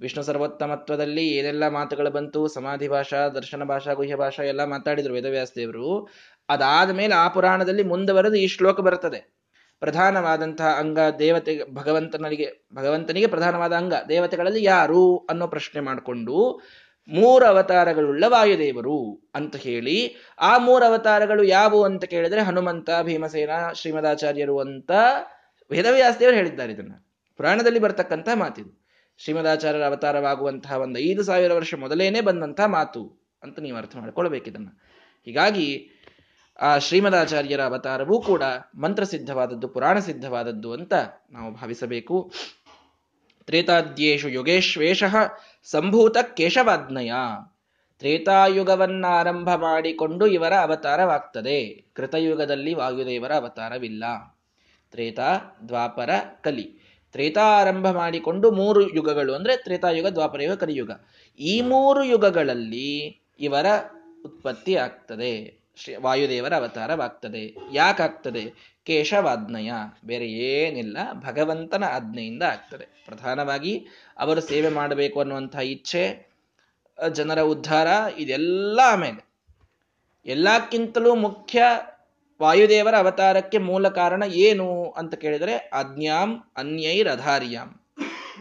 ವಿಷ್ಣು 0.00 0.22
ಸರ್ವೋತ್ತಮತ್ವದಲ್ಲಿ 0.22 1.28
ಏನೆಲ್ಲ 1.28 1.68
ಮಾತುಗಳು 1.68 2.10
ಬಂತು, 2.10 2.48
ಸಮಾಧಿ 2.48 2.88
ಭಾಷಾ, 2.88 3.28
ದರ್ಶನ 3.28 3.64
ಭಾಷಾ, 3.64 3.92
ಗುಹ್ಯ 3.92 4.16
ಭಾಷಾ 4.16 4.42
ಎಲ್ಲ 4.42 4.64
ಮಾತಾಡಿದ್ರು 4.64 5.14
ವೇದವ್ಯಾಸ 5.14 5.48
ದೇವರು. 5.56 6.08
ಅದಾದ 6.48 6.90
ಮೇಲೆ 6.90 7.14
ಆ 7.14 7.28
ಪುರಾಣದಲ್ಲಿ 7.28 7.82
ಮುಂದುವರೆದು 7.82 8.34
ಈ 8.34 8.46
ಶ್ಲೋಕ 8.46 8.80
ಬರ್ತದೆ 8.80 9.36
ಪ್ರಧಾನವಾದಂತಹ 9.80 10.76
ಅಂಗ 10.78 10.98
ದೇವತೆ 11.18 11.74
ಭಗವಂತನಿಗೆ 11.74 12.66
ಭಗವಂತನಿಗೆ 12.74 13.26
ಪ್ರಧಾನವಾದ 13.26 13.72
ಅಂಗ 13.72 13.94
ದೇವತೆಗಳಲ್ಲಿ 14.08 14.64
ಯಾರು 14.64 15.16
ಅನ್ನೋ 15.16 15.46
ಪ್ರಶ್ನೆ 15.46 15.80
ಮಾಡಿಕೊಂಡು, 15.80 16.60
ಮೂರು 17.08 17.46
ಅವತಾರಗಳುಳ್ಳ 17.46 18.24
ವಾಯುದೇವರು 18.26 19.30
ಅಂತ 19.34 19.56
ಹೇಳಿ, 19.56 20.16
ಆ 20.40 20.58
ಮೂರು 20.58 20.84
ಅವತಾರಗಳು 20.84 21.42
ಯಾವುವು 21.42 21.84
ಅಂತ 21.84 22.04
ಕೇಳಿದ್ರೆ 22.04 22.40
ಹನುಮಂತ, 22.40 22.90
ಭೀಮಸೇನ, 23.02 23.50
ಶ್ರೀಮದಾಚಾರ್ಯರು 23.74 24.58
ಅಂತ 24.60 24.90
ವೇದವ್ಯಾಸದೇವರು 25.70 26.36
ಹೇಳಿದ್ದಾರೆ 26.36 26.72
ಇದನ್ನ. 26.72 26.92
ಪುರಾಣದಲ್ಲಿ 27.36 27.78
ಬರ್ತಕ್ಕಂಥ 27.78 28.28
ಮಾತಿದು 28.34 28.86
ಶ್ರೀಮದಾಚಾರ್ಯರ 29.18 29.84
ಅವತಾರವಾಗುವಂತಹ 29.84 30.76
ಒಂದು 30.76 30.98
ಐದು 30.98 31.22
ಸಾವಿರ 31.22 31.52
ವರ್ಷ 31.52 31.74
ಮೊದಲೇನೆ 31.74 32.20
ಬಂದಂತಹ 32.20 32.64
ಮಾತು 32.64 33.30
ಅಂತ 33.42 33.58
ನೀವು 33.58 33.76
ಅರ್ಥ 33.76 33.96
ಮಾಡ್ಕೊಳ್ಬೇಕಿದನ್ನ 33.96 34.68
ಹೀಗಾಗಿ 35.24 35.90
ಆ 36.60 36.78
ಶ್ರೀಮದಾಚಾರ್ಯರ 36.78 37.60
ಅವತಾರವೂ 37.60 38.22
ಕೂಡ 38.22 38.42
ಮಂತ್ರಸಿದ್ಧವಾದದ್ದು 38.74 39.68
ಪುರಾಣ 39.68 39.98
ಸಿದ್ಧವಾದದ್ದು 39.98 40.72
ಅಂತ 40.72 40.94
ನಾವು 41.30 41.52
ಭಾವಿಸಬೇಕು. 41.52 42.32
ತ್ರೇತಾದ್ಯೇಶು 43.46 44.28
ಯುಗೇಶ್ವೇಶ 44.28 45.04
ಸಂಭೂತ 45.64 46.16
ಕೇಶವಾಜ್ಞಯ. 46.36 47.12
ತ್ರೇತಾಯುಗವನ್ನಾರಂಭ 47.98 49.54
ಮಾಡಿಕೊಂಡು 49.54 50.26
ಇವರ 50.26 50.54
ಅವತಾರವಾಗ್ತದೆ. 50.54 51.86
ಕೃತಯುಗದಲ್ಲಿ 51.94 52.74
ವಾಯುದೇವರ 52.74 53.34
ಅವತಾರವಿಲ್ಲ. 53.34 54.04
ತ್ರೇತಾ 54.90 55.28
ದ್ವಾಪರ 55.68 56.10
ಕಲಿ. 56.40 56.76
ತ್ರೇತಾರಂಭ 57.12 57.90
ಮಾಡಿಕೊಂಡು 57.90 58.50
ಮೂರು 58.50 58.94
ಯುಗಗಳು 58.94 59.34
ಅಂದ್ರೆ 59.34 59.56
ತ್ರೇತಾಯುಗ 59.56 60.06
ದ್ವಾಪರಯುಗ 60.06 60.52
ಕಲಿಯುಗ 60.52 60.90
ಈ 61.40 61.60
ಮೂರು 61.60 62.04
ಯುಗಗಳಲ್ಲಿ 62.04 63.20
ಇವರ 63.40 63.66
ಉತ್ಪತ್ತಿ 64.24 64.76
ಆಗ್ತದೆ. 64.76 65.60
ಶ್ರೀ 65.76 65.96
ವಾಯುದೇವರ 65.96 66.54
ಅವತಾರವಾಗ್ತದೆ. 66.54 67.56
ಯಾಕಾಗ್ತದೆ 67.72 68.76
ಕೇಶವಾಜ್ಞಯ. 68.84 69.72
ಬೇರೆ 70.04 70.26
ಏನಿಲ್ಲ, 70.26 70.98
ಭಗವಂತನ 71.12 71.84
ಆಜ್ಞೆಯಿಂದ 71.84 72.42
ಆಗ್ತದೆ. 72.42 72.86
ಪ್ರಧಾನವಾಗಿ 73.06 73.86
ಅವರು 74.18 74.40
ಸೇವೆ 74.40 74.68
ಮಾಡಬೇಕು 74.68 75.20
ಅನ್ನುವಂಥ 75.20 75.56
ಇಚ್ಛೆ 75.56 76.30
ಜನರ 77.12 77.40
ಉದ್ಧಾರ, 77.40 77.88
ಇದೆಲ್ಲ 78.18 78.80
ಆಮೇಲೆ. 78.84 79.26
ಎಲ್ಲಕ್ಕಿಂತಲೂ 80.26 81.14
ಮುಖ್ಯ 81.14 81.62
ವಾಯುದೇವರ 82.42 82.96
ಅವತಾರಕ್ಕೆ 82.96 83.58
ಮೂಲ 83.58 83.88
ಕಾರಣ 83.88 84.22
ಏನು 84.22 84.90
ಅಂತ 84.90 85.14
ಕೇಳಿದರೆ 85.14 85.56
ಅಜ್ಞಾಂ 85.56 86.52
ಅನ್ಯೈರಧಾರ್ಯಾಂ. 86.56 87.80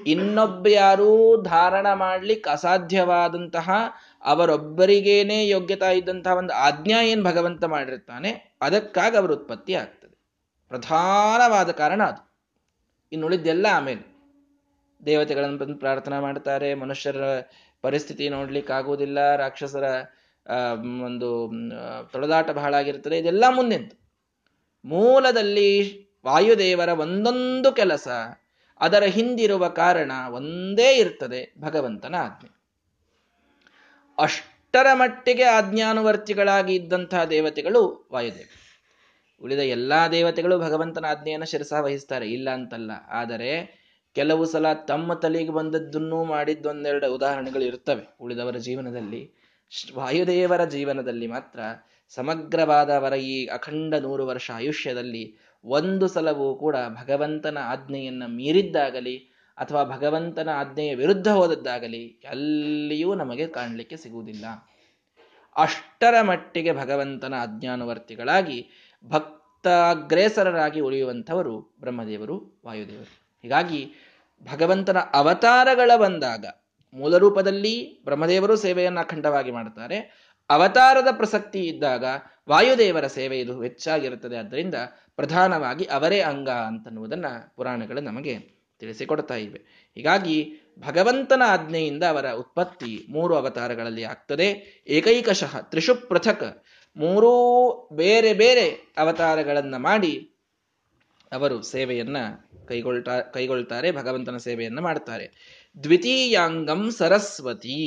ಇನ್ನೊಬ್ಬ 0.07 0.67
ಯಾರೂ 0.67 1.41
ಧಾರಣ 1.41 1.93
ಮಾಡ್ಲಿಕ್ಕೆ 1.93 2.49
ಅಸಾಧ್ಯವಾದಂತಹ 2.49 3.69
ಅವರೊಬ್ಬರಿಗೇನೆ 4.25 5.47
ಯೋಗ್ಯತಾ 5.47 5.91
ಇದ್ದಂತಹ 5.91 6.33
ಒಂದು 6.33 6.53
ಆಜ್ಞಾ 6.53 7.01
ಏನು 7.01 7.23
ಭಗವಂತ 7.23 7.63
ಮಾಡಿರ್ತಾನೆ, 7.63 8.57
ಅದಕ್ಕಾಗಿ 8.61 9.17
ಅವರು 9.17 9.33
ಉತ್ಪತ್ತಿ 9.33 9.73
ಆಗ್ತದೆ. 9.73 10.17
ಪ್ರಧಾನವಾದ 10.67 11.71
ಕಾರಣ 11.71 12.03
ಅದು. 12.03 12.35
ಇನ್ನುಳಿದ್ದೆಲ್ಲ 13.11 13.67
ಆಮೇಲೆ. 13.71 14.15
ದೇವತೆಗಳನ್ನು 15.05 15.57
ಬಂದು 15.57 15.75
ಪ್ರಾರ್ಥನೆ 15.75 16.19
ಮಾಡ್ತಾರೆ, 16.19 16.73
ಮನುಷ್ಯರ 16.73 17.23
ಪರಿಸ್ಥಿತಿ 17.81 18.29
ನೋಡ್ಲಿಕ್ಕೆ 18.29 18.73
ಆಗುವುದಿಲ್ಲ 18.73 19.35
ರಾಕ್ಷಸರ 19.35 19.83
ಒಂದು 21.05 21.51
ತೊಳೆದಾಟ 22.11 22.49
ಬಹಳ 22.49 22.73
ಆಗಿರ್ತದೆ 22.73 23.17
ಇದೆಲ್ಲ 23.17 23.43
ಮುಂದೆಂತು 23.49 24.05
ಮೂಲದಲ್ಲಿ 24.85 26.05
ವಾಯುದೇವರ 26.25 26.89
ಒಂದೊಂದು 26.89 27.71
ಕೆಲಸ, 27.71 28.07
ಅದರ 28.79 29.03
ಹಿಂದಿರುವ 29.03 29.67
ಕಾರಣ 29.67 30.11
ಒಂದೇ 30.31 30.97
ಇರ್ತದೆ 30.97 31.55
ಭಗವಂತನ 31.59 32.15
ಆಜ್ಞೆ. 32.15 32.55
ಅಷ್ಟರ 34.17 34.87
ಮಟ್ಟಿಗೆ 34.93 35.43
ಆಜ್ಞಾನುವರ್ತಿಗಳಾಗಿ 35.43 36.75
ಇದ್ದಂತಹ 36.75 37.23
ದೇವತೆಗಳು 37.23 38.09
ವಾಯುದೇವ. 38.11 38.47
ಉಳಿದ 39.43 39.59
ಎಲ್ಲಾ 39.59 40.07
ದೇವತೆಗಳು 40.07 40.59
ಭಗವಂತನ 40.59 41.05
ಆಜ್ಞೆಯನ್ನು 41.05 41.45
ಶಿರಸ 41.45 41.73
ವಹಿಸ್ತಾರೆ. 41.81 42.31
ಇಲ್ಲ 42.31 42.49
ಅಂತಲ್ಲ. 42.49 42.91
ಆದರೆ, 43.09 43.85
ಕೆಲವು 44.13 44.45
ಸಲ 44.45 44.73
ತಮ್ಮ 44.73 45.13
ತಲೆಗೆ 45.13 45.49
ಬಂದದ್ದನ್ನೂ 45.49 46.23
ಮಾಡಿದ್ದೊಂದೆರಡು 46.23 47.15
ಉದಾಹರಣೆಗಳು 47.15 47.63
ಇರ್ತವೆ 47.63 48.15
ಉಳಿದವರ 48.21 48.55
ಜೀವನದಲ್ಲಿ. 48.57 49.44
ವಾಯುದೇವರ 49.95 50.65
ಜೀವನದಲ್ಲಿ 50.65 51.27
ಮಾತ್ರ 51.27 51.59
ಸಮಗ್ರವಾದವರ 52.09 53.13
ಈ 53.13 53.45
ಅಖಂಡ 53.45 53.95
ನೂರು 53.95 54.27
ವರ್ಷ 54.27 54.51
ಆಯುಷ್ಯದಲ್ಲಿ 54.55 55.37
ಒಂದು 55.63 56.07
ಸಲವೂ 56.07 56.55
ಕೂಡ 56.55 56.75
ಭಗವಂತನ 56.75 57.57
ಆಜ್ಞೆಯನ್ನು 57.61 58.27
ಮೀರಿದ್ದಾಗಲಿ 58.27 59.17
ಅಥವಾ 59.57 59.83
ಭಗವಂತನ 59.83 60.49
ಆಜ್ಞೆಯ 60.49 60.95
ವಿರುದ್ಧ 60.95 61.27
ಹೋದದ್ದಾಗಲಿ 61.27 62.21
ಎಲ್ಲಿಯೂ 62.31 63.15
ನಮಗೆ 63.15 63.47
ಕಾಣಲಿಕ್ಕೆ 63.47 63.97
ಸಿಗುವುದಿಲ್ಲ. 63.97 64.45
ಅಷ್ಟರ 65.55 66.21
ಮಟ್ಟಿಗೆ 66.21 66.71
ಭಗವಂತನ 66.73 67.33
ಅಜ್ಞಾನುವರ್ತಿಗಳಾಗಿ 67.41 68.69
ಭಕ್ತಾಗ್ರೇಸರರಾಗಿ 69.05 70.79
ಉಳಿಯುವಂಥವರು 70.79 71.75
ಬ್ರಹ್ಮದೇವರು, 71.79 72.61
ವಾಯುದೇವರು. 72.65 73.39
ಹೀಗಾಗಿ 73.41 73.93
ಭಗವಂತನ 74.51 74.97
ಅವತಾರಗಳ 75.13 75.91
ಬಂದಾಗ 75.95 76.45
ಮೂಲ 76.93 77.17
ರೂಪದಲ್ಲಿ 77.17 78.03
ಬ್ರಹ್ಮದೇವರು 78.03 78.55
ಸೇವೆಯನ್ನು 78.55 78.99
ಅಖಂಡವಾಗಿ 78.99 79.51
ಮಾಡುತ್ತಾರೆ. 79.51 80.25
ಅವತಾರದ 80.49 81.07
ಪ್ರಸಕ್ತಿ 81.11 81.59
ಇದ್ದಾಗ 81.59 82.05
ವಾಯುದೇವರ 82.49 83.07
ಸೇವೆ 83.07 83.39
ಇದು 83.39 83.61
ಹೆಚ್ಚಾಗಿರುತ್ತದೆ. 83.61 84.37
ಆದ್ದರಿಂದ 84.37 84.75
ಪ್ರಧಾನವಾಗಿ 85.15 85.85
ಅವರೇ 85.85 86.19
ಅಂಗ 86.19 86.49
ಅಂತನ್ನುವುದನ್ನು 86.49 87.55
ಪುರಾಣಗಳು 87.55 88.01
ನಮಗೆ 88.01 88.55
ತಿಳಿಸಿಕೊಡ್ತಾ 88.79 89.35
ಇವೆ. 89.35 89.91
ಹೀಗಾಗಿ 89.95 90.53
ಭಗವಂತನ 90.79 91.41
ಆಜ್ಞೆಯಿಂದ 91.45 92.03
ಅವರ 92.03 92.31
ಉತ್ಪತ್ತಿ 92.31 93.05
ಮೂರು 93.09 93.35
ಅವತಾರಗಳಲ್ಲಿ 93.35 94.03
ಆಗ್ತದೆ. 94.03 94.47
ಏಕೈಕಶಃ 94.87 95.61
ತ್ರಿಷು 95.61 95.95
ಪೃಥಕ್ 95.95 96.63
ಮೂರೂ 96.97 97.31
ಬೇರೆ 97.93 98.33
ಬೇರೆ 98.33 98.93
ಅವತಾರಗಳನ್ನು 98.97 99.79
ಮಾಡಿ 99.79 100.31
ಅವರು 101.31 101.61
ಸೇವೆಯನ್ನ 101.61 102.17
ಕೈಗೊಳ್ತಾ 102.67 103.21
ಕೈಗೊಳ್ತಾರೆ, 103.21 103.91
ಭಗವಂತನ 103.91 104.37
ಸೇವೆಯನ್ನು 104.37 104.81
ಮಾಡ್ತಾರೆ. 104.81 105.55
ದ್ವಿತೀಯಾಂಗಂ 105.83 106.91
ಸರಸ್ವತಿ. 106.91 107.79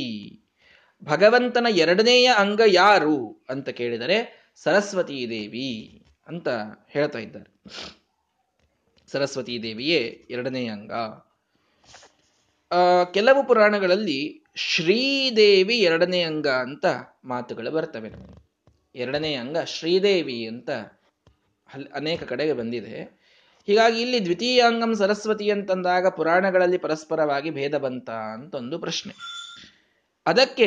ಭಗವಂತನ 1.05 1.67
ಎರಡನೆಯ 1.71 2.29
ಅಂಗ 2.39 2.61
ಯಾರು 2.67 3.45
ಅಂತ 3.49 3.69
ಕೇಳಿದರೆ 3.69 4.49
ಸರಸ್ವತೀ 4.57 5.29
ದೇವಿ 5.29 6.03
ಅಂತ 6.27 6.49
ಹೇಳ್ತಾ 6.89 7.19
ಇದ್ದಾರೆ. 7.19 7.51
ಸರಸ್ವತೀ 9.07 9.63
ದೇವಿಯೇ 9.63 10.27
ಎರಡನೇ 10.31 10.67
ಅಂಗ. 10.67 10.93
ಕೆಲವು 13.15 13.47
ಪುರಾಣಗಳಲ್ಲಿ 13.47 14.45
ಶ್ರೀದೇವಿ 14.57 15.77
ಎರಡನೇ 15.79 16.23
ಅಂಗ 16.23 16.49
ಅಂತ 16.49 16.87
ಮಾತುಗಳು 17.25 17.71
ಬರ್ತವೆ. 17.71 18.11
ಎರಡನೇ 18.95 19.35
ಅಂಗ 19.35 19.59
ಶ್ರೀದೇವಿ 19.65 20.47
ಅಂತ 20.47 20.71
ಅನೇಕ 21.95 22.23
ಕಡೆಗೆ 22.23 22.53
ಬಂದಿದೆ. 22.53 23.18
ಹೀಗಾಗಿ 23.69 24.01
ಇಲ್ಲಿ 24.01 24.25
ದ್ವಿತೀಯಾಂಗಂ 24.25 24.95
ಸರಸ್ವತಿ 24.95 25.51
ಅಂತಂದಾಗ 25.51 26.09
ಪುರಾಣಗಳಲ್ಲಿ 26.09 26.79
ಪರಸ್ಪರವಾಗಿ 26.79 27.51
ಭೇದ 27.51 27.79
ಬಂತ 27.79 28.11
ಅಂತ 28.11 28.55
ಒಂದು 28.55 28.79
ಪ್ರಶ್ನೆ. 28.79 29.15
ಅದಕ್ಕೆ 30.27 30.67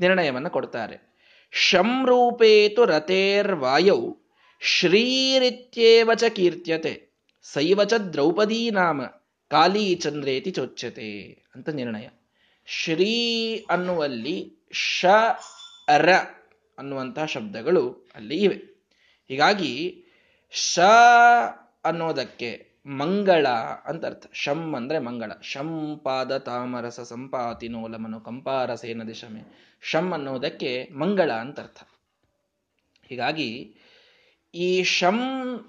ನಿರ್ಣಯವನ್ನು 0.00 0.50
ಕೊಡ್ತಾರೆ. 0.50 1.16
ಶಂರೂಪೇತು 1.50 2.84
ರಥೇರ್ವಾಯೌ 2.84 4.14
ಶ್ರೀರಿತ್ಯೇವಚ 4.60 6.24
ಕೀರ್ತ್ಯತೆ 6.24 7.08
ಸೈವಚ 7.42 7.94
ದ್ರೌಪದೀ 7.94 8.70
ನಾಮ 8.70 9.02
ಕಾಲಿ 9.50 9.94
ಚಂದ್ರೇತಿ 9.94 10.50
ಚೋಚ್ಯತೆ 10.50 11.42
ಅಂತ 11.54 11.68
ನಿರ್ಣಯ. 11.68 12.08
ಶ್ರೀ 12.66 13.56
ಅನ್ನುವಲ್ಲಿ 13.70 14.52
ಶ, 14.72 15.06
ರ 15.96 16.12
ಅನ್ನುವಂತಹ 16.78 17.24
ಶಬ್ದಗಳು 17.24 18.08
ಅಲ್ಲಿ 18.14 18.36
ಇವೆ. 18.36 18.54
ಹೀಗಾಗಿ 19.28 20.04
ಶ 20.50 20.78
ಅನ್ನೋದಕ್ಕೆ 21.84 22.68
ಮಂಗಳ 22.86 23.48
ಅಂತ 23.84 24.06
ಅರ್ಥ. 24.06 24.26
ಶಂ 24.32 24.74
ಅಂದ್ರೆ 24.76 24.98
ಮಂಗಳ. 24.98 25.32
ಶಂ 25.42 26.00
ಪಾದ 26.04 26.36
ತಾಮರಸ 26.36 27.00
ಸಂಪಾತಿನೋಲಮನು 27.00 28.20
ಕಂಪಾರಸೇನ 28.20 29.02
ದಿಶಮೆ. 29.02 29.74
ಶಂ 29.80 30.12
ಅನ್ನೋದಕ್ಕೆ 30.12 30.88
ಮಂಗಳ 30.92 31.32
ಅಂತ 31.32 31.60
ಅರ್ಥ. 31.60 31.76
ಹೀಗಾಗಿ 33.08 33.74
ಈ 34.54 34.82
ಶಂ 34.82 35.18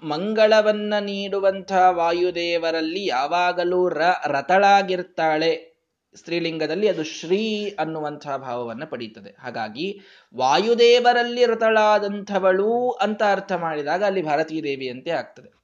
ಮಂಗಳವನ್ನ 0.02 0.94
ನೀಡುವಂಥ 1.00 1.72
ವಾಯುದೇವರಲ್ಲಿ 1.90 3.06
ಯಾವಾಗಲೂ 3.06 3.88
ರ 3.88 4.00
ರತಳಾಗಿರ್ತಾಳೆ. 4.26 5.70
ಸ್ತ್ರೀಲಿಂಗದಲ್ಲಿ 6.14 6.88
ಅದು 6.88 7.04
ಶ್ರೀ 7.04 7.70
ಅನ್ನುವಂತಹ 7.78 8.36
ಭಾವವನ್ನು 8.36 8.86
ಪಡೀತದೆ. 8.86 9.36
ಹಾಗಾಗಿ 9.40 10.00
ವಾಯುದೇವರಲ್ಲಿ 10.36 11.46
ರತಳಾದಂಥವಳು 11.46 12.90
ಅಂತ 12.90 13.22
ಅರ್ಥ 13.32 13.52
ಮಾಡಿದಾಗ 13.52 14.04
ಅಲ್ಲಿ 14.04 14.22
ಭಾರತೀ 14.22 14.62
ದೇವಿ 14.62 14.88
ಅಂತೆ 14.88 15.10
ಆಗ್ತದೆ. 15.10 15.59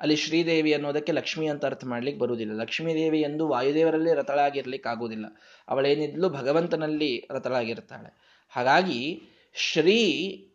ಅಲ್ಲಿ 0.00 0.16
ಶ್ರೀದೇವಿ 0.16 0.72
ಅನ್ನೋದಕ್ಕೆ 0.72 1.12
ಲಕ್ಷ್ಮಿ 1.12 1.46
ಅಂತ 1.46 1.66
ಅರ್ಥ 1.66 1.84
ಮಾಡ್ಲಿಕ್ಕೆ 1.84 2.20
ಬರುವುದಿಲ್ಲ. 2.20 2.60
ಲಕ್ಷ್ಮೀದೇವಿ 2.60 3.20
ಎಂದು 3.20 3.48
ವಾಯುದೇವರಲ್ಲಿ 3.48 4.14
ರಥಳಾಗಿರ್ಲಿಕ್ಕೆ 4.14 4.88
ಆಗುವುದಿಲ್ಲ 4.88 5.26
ಅವಳೇನಿದ್ಲು 5.68 6.28
ಭಗವಂತನಲ್ಲಿ 6.28 7.26
ರಥಳಾಗಿರ್ತಾಳೆ. 7.30 8.16
ಹಾಗಾಗಿ 8.48 9.22
ಶ್ರೀ 9.54 9.98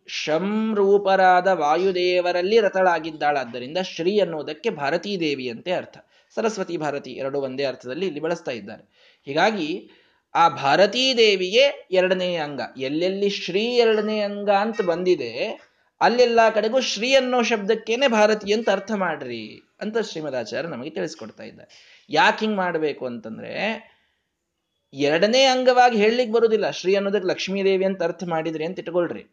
ಶಂ 0.06 0.74
ರೂಪರಾದ 0.74 1.46
ವಾಯುದೇವರಲ್ಲಿ 1.46 2.60
ರತಳಾಗಿದ್ದಾಳಾದ್ದರಿಂದ 2.60 3.78
ಶ್ರೀ 3.78 4.18
ಅನ್ನೋದಕ್ಕೆ 4.18 4.70
ಭಾರತೀ 4.70 5.20
ದೇವಿ 5.20 5.48
ಅಂತೆ 5.48 5.72
ಅರ್ಥ. 5.72 5.98
ಸರಸ್ವತಿ 6.34 6.76
ಭಾರತಿ 6.76 7.10
ಎರಡು 7.10 7.40
ಒಂದೇ 7.40 7.64
ಅರ್ಥದಲ್ಲಿ 7.64 8.06
ಇಲ್ಲಿ 8.06 8.20
ಬಳಸ್ತಾ 8.20 8.50
ಇದ್ದಾರೆ. 8.50 8.84
ಹೀಗಾಗಿ 9.24 9.90
ಆ 10.34 10.48
ಭಾರತೀ 10.48 11.14
ದೇವಿಯೇ 11.16 11.88
ಎರಡನೇ 11.90 12.34
ಅಂಗ. 12.34 12.60
ಎಲ್ಲೆಲ್ಲಿ 12.78 13.30
ಶ್ರೀ 13.30 13.64
ಎರಡನೇ 13.64 14.20
ಅಂಗ 14.20 14.50
ಅಂತ 14.50 14.80
ಬಂದಿದೆ 14.82 15.65
ಅಲ್ಲೆಲ್ಲ 16.00 16.40
ಕಡೆಗೂ 16.54 16.80
ಶ್ರೀ 16.80 17.14
ಅನ್ನೋ 17.14 17.42
ಶಬ್ದಕ್ಕೇನೆ 17.42 18.08
ಭಾರತೀಯ 18.08 18.54
ಅಂತ 18.54 18.70
ಅರ್ಥ 18.70 18.92
ಮಾಡ್ರಿ 18.92 19.62
ಅಂತ 19.80 19.98
ಶ್ರೀಮದಾಚಾರ್ಯ 19.98 20.68
ನಮಗೆ 20.68 20.90
ತಿಳಿಸ್ಕೊಡ್ತಾ 20.90 21.44
ಇದ್ದ. 21.44 21.60
ಯಾಕೆ 22.10 22.38
ಹಿಂಗ್ 22.40 22.56
ಮಾಡಬೇಕು 22.56 23.06
ಅಂತಂದ್ರೆ, 23.06 23.52
ಎರಡನೇ 24.94 25.44
ಅಂಗವಾಗಿ 25.44 25.98
ಹೇಳಲಿಕ್ಕೆ 25.98 26.32
ಬರುದಿಲ್ಲ. 26.32 26.70
ಶ್ರೀ 26.70 26.94
ಅನ್ನೋದಕ್ಕೆ 26.94 27.28
ಲಕ್ಷ್ಮೀದೇವಿ 27.28 27.84
ಅಂತ 27.84 28.02
ಅರ್ಥ 28.02 28.24
ಮಾಡಿದ್ರಿ 28.24 28.64
ಅಂತ 28.64 28.78
ಇಟ್ಕೊಳ್ರಿ. 28.78 29.26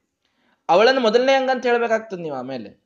ಅವಳನ್ನು 0.69 1.01
ಮೊದಲನೇ 1.01 1.33
ಅಂಗ 1.33 1.49
ಅಂತ 1.49 1.65
ಹೇಳ್ಬೇಕಾಗ್ತದೆ 1.65 2.21
ನೀವು 2.21 2.35
ಆಮೇಲೆ. 2.35 2.83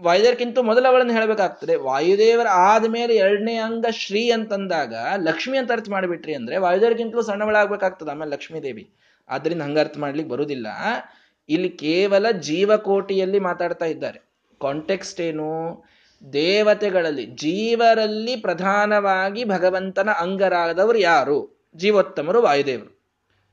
ವಾಯುದೇವರ್ಕಿಂತ 0.00 0.58
ಮೊದಲು 0.58 0.88
ಅವಳನ್ನು 0.88 1.12
ಹೇಳ್ಬೇಕಾಗ್ತದೆ. 1.12 1.74
ವಾಯುದೇವರ 1.74 2.46
ಆದ್ಮೇಲೆ 2.50 3.16
ಎರಡನೇ 3.16 3.54
ಅಂಗ 3.54 3.86
ಶ್ರೀ 3.90 4.30
ಅಂತಂದಾಗ 4.30 4.94
ಲಕ್ಷ್ಮಿ 5.16 5.58
ಅಂತ 5.58 5.72
ಅರ್ಥ 5.72 5.90
ಮಾಡಿಬಿಟ್ರಿ 5.90 6.34
ಅಂದ್ರೆ 6.34 6.56
ವಾಯುದೇವರ್ಗಿಂತಲೂ 6.56 7.22
ಸಣ್ಣವಳಾಗ್ಬೇಕಾಗ್ತದೆ 7.22 8.10
ಆಮೇಲೆ 8.10 8.30
ಲಕ್ಷ್ಮೀದೇವಿ. 8.30 8.90
ಆದ್ರಿಂದ 9.28 9.62
ಹಂಗ 9.62 9.78
ಅರ್ಥ 9.78 9.98
ಮಾಡ್ಲಿಕ್ಕೆ 9.98 10.32
ಬರುದಿಲ್ಲ. 10.32 10.66
ಇಲ್ಲಿ 11.48 11.68
ಕೇವಲ 11.68 12.30
ಜೀವಕೋಟಿಯಲ್ಲಿ 12.30 13.38
ಮಾತಾಡ್ತಾ 13.38 13.84
ಇದ್ದಾರೆ. 13.84 14.20
ಕಾಂಟೆಕ್ಸ್ಟ್ 14.60 15.20
ಏನು? 15.20 15.84
ದೇವತೆಗಳಲ್ಲಿ, 16.32 17.26
ಜೀವರಲ್ಲಿ 17.26 18.36
ಪ್ರಧಾನವಾಗಿ 18.36 19.44
ಭಗವಂತನ 19.44 20.10
ಅಂಗರಾದವರು 20.10 20.98
ಯಾರು? 20.98 21.68
ಜೀವೋತ್ತಮರು 21.76 22.42
ವಾಯುದೇವರು. 22.42 22.94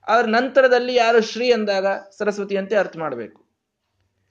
ಅವ್ರ 0.07 0.25
ನಂತರದಲ್ಲಿ 0.27 0.95
ಯಾರು 0.95 1.21
ಶ್ರೀ 1.21 1.51
ಅಂದಾಗ 1.51 1.86
ಸರಸ್ವತಿ 2.17 2.57
ಅಂತ 2.57 2.74
ಅರ್ಥ 2.79 2.98
ಮಾಡಬೇಕು. 2.98 3.45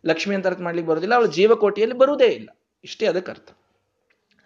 ಲಕ್ಷ್ಮಿ 0.06 0.34
ಅಂತ 0.34 0.46
ಅರ್ಥ 0.46 0.60
ಮಾಡ್ಲಿಕ್ಕೆ 0.60 0.90
ಬರೋದಿಲ್ಲ, 0.90 1.14
ಅವಳು 1.14 1.26
ಜೀವಕೋಟಿಯಲ್ಲಿ 1.26 1.96
ಬರುವುದೇ 1.96 2.26
ಇಲ್ಲ. 2.26 2.48
ಇಷ್ಟೇ 2.84 3.06
ಅದಕ್ಕೆ 3.06 3.30
ಅರ್ಥ. 3.30 3.50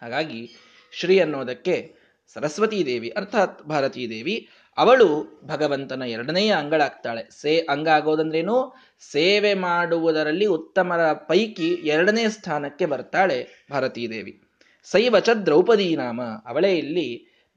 ಹಾಗಾಗಿ 0.03 0.55
ಶ್ರೀ 0.93 1.19
ಅನ್ನೋದಕ್ಕೆ 1.19 1.95
ಸರಸ್ವತೀ 2.33 2.85
ದೇವಿ, 2.85 3.09
ಅರ್ಥಾತ್ 3.09 3.63
ಭಾರತೀ 3.63 4.09
ದೇವಿ 4.09 4.49
ಅವಳು 4.79 5.41
ಭಗವಂತನ 5.45 6.03
ಎರಡನೆಯ 6.07 6.53
ಅಂಗಳಾಗ್ತಾಳೆ. 6.53 7.29
ಸೇ 7.31 7.67
ಅಂಗ 7.71 7.89
ಆಗೋದಂದ್ರೇನು 7.89 8.75
ಸೇವೆ 9.13 9.55
ಮಾಡುವುದರಲ್ಲಿ 9.55 10.47
ಉತ್ತಮರ 10.47 11.13
ಪೈಕಿ 11.13 11.69
ಎರಡನೇ 11.69 12.29
ಸ್ಥಾನಕ್ಕೆ 12.29 12.87
ಬರ್ತಾಳೆ 12.87 13.67
ಭಾರತೀ 13.71 14.09
ದೇವಿ 14.09 14.43
ಸೈವಚ 14.85 15.31
ದ್ರೌಪದಿ 15.31 15.97
ನಾಮ. 15.97 16.21
ಅವಳೇ 16.47 16.75
ಇಲ್ಲಿ 16.77 17.09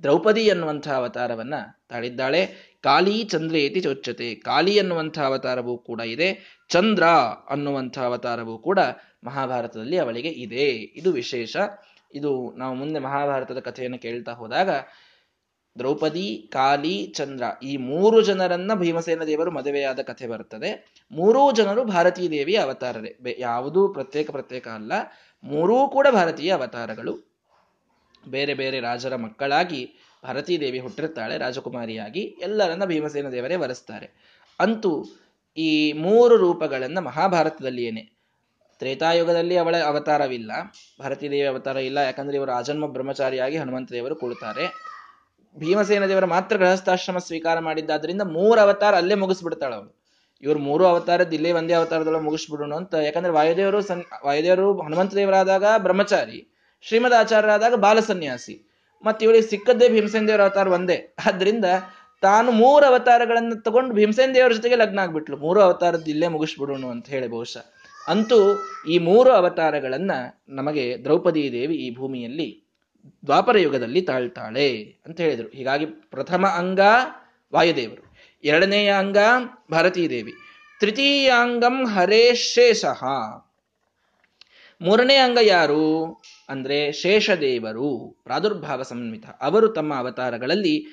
ದ್ರೌಪದಿ 0.03 0.49
ಅನ್ನುವಂಥ 0.49 0.87
ಅವತಾರವನ್ನ 0.87 1.53
ತಾಳಿದ್ದಾಳೆ. 1.89 2.41
ಕಾಲಿ 2.83 3.23
ಚಂದ್ರೇತಿ 3.23 3.81
ಚೋಚ್ಚತೆ. 3.81 4.35
ಕಾಲಿ 4.35 4.79
ಅನ್ನುವಂಥ 4.79 5.19
ಅವತಾರವೂ 5.19 5.77
ಕೂಡ 5.77 6.01
ಇದೆ. 6.01 6.29
ಚಂದ್ರ 6.69 7.03
ಅನ್ನುವಂಥ 7.49 7.99
ಅವತಾರವೂ 7.99 8.57
ಕೂಡ 8.57 8.79
ಮಹಾಭಾರತದಲ್ಲಿ 9.23 9.97
ಅವಳಿಗೆ 9.97 10.29
ಇದೆ. 10.29 10.67
ಇದು 10.99 11.11
ವಿಶೇಷ. 11.11 11.57
ಇದು 12.13 12.53
ನಾವು 12.57 12.75
ಮುಂದೆ 12.75 12.99
ಮಹಾಭಾರತದ 12.99 13.59
ಕಥೆಯನ್ನು 13.59 13.99
ಕೇಳ್ತಾ 13.99 14.31
ಹೋದಾಗ 14.31 14.69
ದ್ರೌಪದಿ 15.77 16.49
ಕಾಲಿ 16.53 17.05
ಚಂದ್ರ 17.07 17.43
ಈ 17.63 17.77
ಮೂರು 17.77 18.21
ಜನರನ್ನ 18.21 18.73
ಭೀಮಸೇನ 18.73 19.23
ದೇವರು 19.23 19.51
ಮದುವೆಯಾದ 19.51 19.99
ಕಥೆ 19.99 20.27
ಬರ್ತದೆ. 20.27 20.93
ಮೂರೂ 21.11 21.51
ಜನರು 21.51 21.83
ಭಾರತೀಯ 21.83 22.29
ದೇವಿಯ 22.29 22.57
ಅವತಾರರೇ. 22.57 23.35
ಯಾವುದೂ 23.39 23.87
ಪ್ರತ್ಯೇಕ 23.87 24.31
ಪ್ರತ್ಯೇಕ 24.31 24.67
ಅಲ್ಲ. 24.67 24.91
ಮೂರೂ 25.43 25.87
ಕೂಡ 25.87 26.07
ಭಾರತೀಯ 26.11 26.53
ಅವತಾರಗಳು. 26.53 27.37
ಬೇರೆ 28.27 28.53
ಬೇರೆ 28.53 28.79
ರಾಜರ 28.79 29.15
ಮಕ್ಕಳಾಗಿ 29.15 29.91
ಭಾರತೀ 30.23 30.59
ದೇವಿ 30.59 30.79
ಹುಟ್ಟಿರ್ತಾಳೆ, 30.79 31.37
ರಾಜಕುಮಾರಿಯಾಗಿ. 31.37 32.19
ಎಲ್ಲರನ್ನ 32.19 32.85
ಭೀಮಸೇನ 32.85 33.29
ದೇವರೇ 33.29 33.55
ವರೆಸ್ತಾರೆ. 33.55 34.37
ಅಂತೂ 34.59 35.05
ಈ 35.57 35.93
ಮೂರು 35.93 36.37
ರೂಪಗಳನ್ನು 36.37 37.01
ಮಹಾಭಾರತದಲ್ಲಿ 37.01 37.83
ಏನೇ 37.83 38.11
ತ್ರೇತಾಯುಗದಲ್ಲಿ 38.79 39.57
ಅವಳ 39.57 39.77
ಅವತಾರವಿಲ್ಲ. 39.77 40.51
ಭಾರತೀ 40.99 41.29
ದೇವಿ 41.29 41.47
ಅವತಾರ 41.47 41.77
ಇಲ್ಲ. 41.77 41.97
ಯಾಕಂದ್ರೆ 41.97 42.37
ಇವರು 42.37 42.51
ಆಜನ್ಮ 42.51 42.85
ಬ್ರಹ್ಮಚಾರಿಯಾಗಿ 42.85 43.57
ಹನುಮಂತ 43.57 43.91
ದೇವರು 43.91 44.15
ಕೊಡ್ತಾರೆ 44.15 44.86
ಭೀಮಸೇನ 45.57 46.05
ದೇವರ 46.05 46.25
ಮಾತ್ರ 46.25 46.57
ಗೃಹಸ್ಥಾಶ್ರಮ 46.57 47.17
ಸ್ವೀಕಾರ 47.17 47.59
ಮಾಡಿದ್ದಾದ್ರಿಂದ 47.59 48.21
ಮೂರು 48.21 48.61
ಅವತಾರ 48.61 48.95
ಅಲ್ಲೇ 48.95 49.15
ಮುಗಿಸ್ಬಿಡ್ತಾಳ 49.15 49.73
ಅವಳು 49.73 49.91
ಇವ್ರು 50.43 50.59
ಮೂರು 50.59 50.85
ಅವತಾರದ್ದು 50.85 51.35
ಇಲ್ಲೇ 51.35 51.51
ಒಂದೇ 51.51 51.73
ಅವತಾರದೊಳಗೆ 51.73 52.23
ಮುಗಿಸ್ಬಿಡೋಣ 52.23 52.73
ಅಂತ, 52.73 52.93
ಯಾಕಂದ್ರೆ 52.93 53.33
ವಾಯುದೇವರು 53.33 53.81
ಸನ್, 53.81 54.03
ವಾಯುದೇವರು 54.25 54.81
ಹನುಮಂತ 54.81 55.15
ದೇವರಾದಾಗ 55.15 55.65
ಬ್ರಹ್ಮಚಾರಿ, 55.77 56.53
ಶ್ರೀಮದ್ 56.81 57.13
ಆಚಾರ್ಯರಾದಾಗ 57.13 57.75
ಬಾಲ 57.75 57.99
ಸನ್ಯಾಸಿ 57.99 58.55
ಮತ್ತೆ 59.03 59.25
ಇವಳಿಗೆ 59.25 59.47
ಸಿಕ್ಕದ್ದೇ 59.47 59.89
ಭೀಮಸೇನ 59.89 60.27
ದೇವರ 60.27 60.41
ಅವತಾರ 60.41 60.67
ಒಂದೇ. 60.67 61.15
ಆದ್ರಿಂದ 61.27 61.65
ತಾನು 62.21 62.51
ಮೂರು 62.51 62.85
ಅವತಾರಗಳನ್ನು 62.85 63.63
ತಗೊಂಡು 63.63 63.93
ಭೀಮಸೇನ 63.93 64.31
ದೇವರ 64.33 64.51
ಜೊತೆಗೆ 64.51 64.75
ಲಗ್ನ 64.75 64.99
ಆಗ್ಬಿಟ್ಲು. 64.99 65.37
ಮೂರು 65.37 65.61
ಅವತಾರದ 65.61 66.07
ಇಲ್ಲೇ 66.07 66.27
ಮುಗಿಸ್ಬಿಡೋಣ 66.27 66.85
ಅಂತ 66.85 67.07
ಹೇಳಿ 67.07 67.27
ಬಹುಶಃ. 67.27 67.65
ಅಂತೂ 68.09 68.39
ಈ 68.89 68.97
ಮೂರು 68.97 69.31
ಅವತಾರಗಳನ್ನ 69.31 70.11
ನಮಗೆ 70.49 71.03
ದ್ರೌಪದಿ 71.03 71.51
ದೇವಿ 71.51 71.75
ಈ 71.75 71.95
ಭೂಮಿಯಲ್ಲಿ 71.95 72.66
ದ್ವಾಪರ 73.25 73.57
ಯುಗದಲ್ಲಿ 73.57 74.01
ತಾಳ್ತಾಳೆ 74.01 74.97
ಅಂತ 75.05 75.19
ಹೇಳಿದರು. 75.21 75.47
ಹೀಗಾಗಿ 75.47 75.85
ಪ್ರಥಮ 75.85 76.45
ಅಂಗ 76.45 76.79
ವಾಯುದೇವರು. 77.53 78.17
ಎರಡನೆಯ 78.43 78.91
ಅಂಗ 78.91 79.17
ಭಾರತೀ 79.71 80.09
ದೇವಿ 80.09 80.33
ತೃತೀಯಾಂಗಂ 80.79 81.87
ಹರೇಶೇಷಃ 81.87 83.03
ಮೂರನೇ 84.81 85.15
ಅಂಗ 85.15 85.37
ಯಾರು? 85.41 86.05
ಅಂದ್ರೆ 86.49 86.91
ಶೇಷದೇವರು, 86.91 88.17
ಪ್ರಾದುರ್ಭಾವ 88.23 88.83
ಸಂಹಿತ 88.83 89.25
ಅವರು 89.41 89.67
ತಮ್ಮ 89.67 89.95
ಅವತಾರಗಳಲ್ಲಿ 89.95 90.85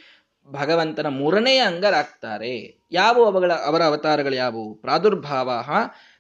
ಭಗವಂತನ 0.46 1.07
ಮೂರನೇ 1.07 1.57
ಅಂಗರಾಗ್ತಾರೆ. 1.57 2.81
ಯಾವ 2.92 3.24
ಅವುಗಳ, 3.24 3.53
ಅವರ 3.53 3.83
ಅವತಾರಗಳು 3.83 4.35
ಯಾವುವು? 4.35 4.74
ಪ್ರಾದುರ್ಭಾವ 4.74 5.66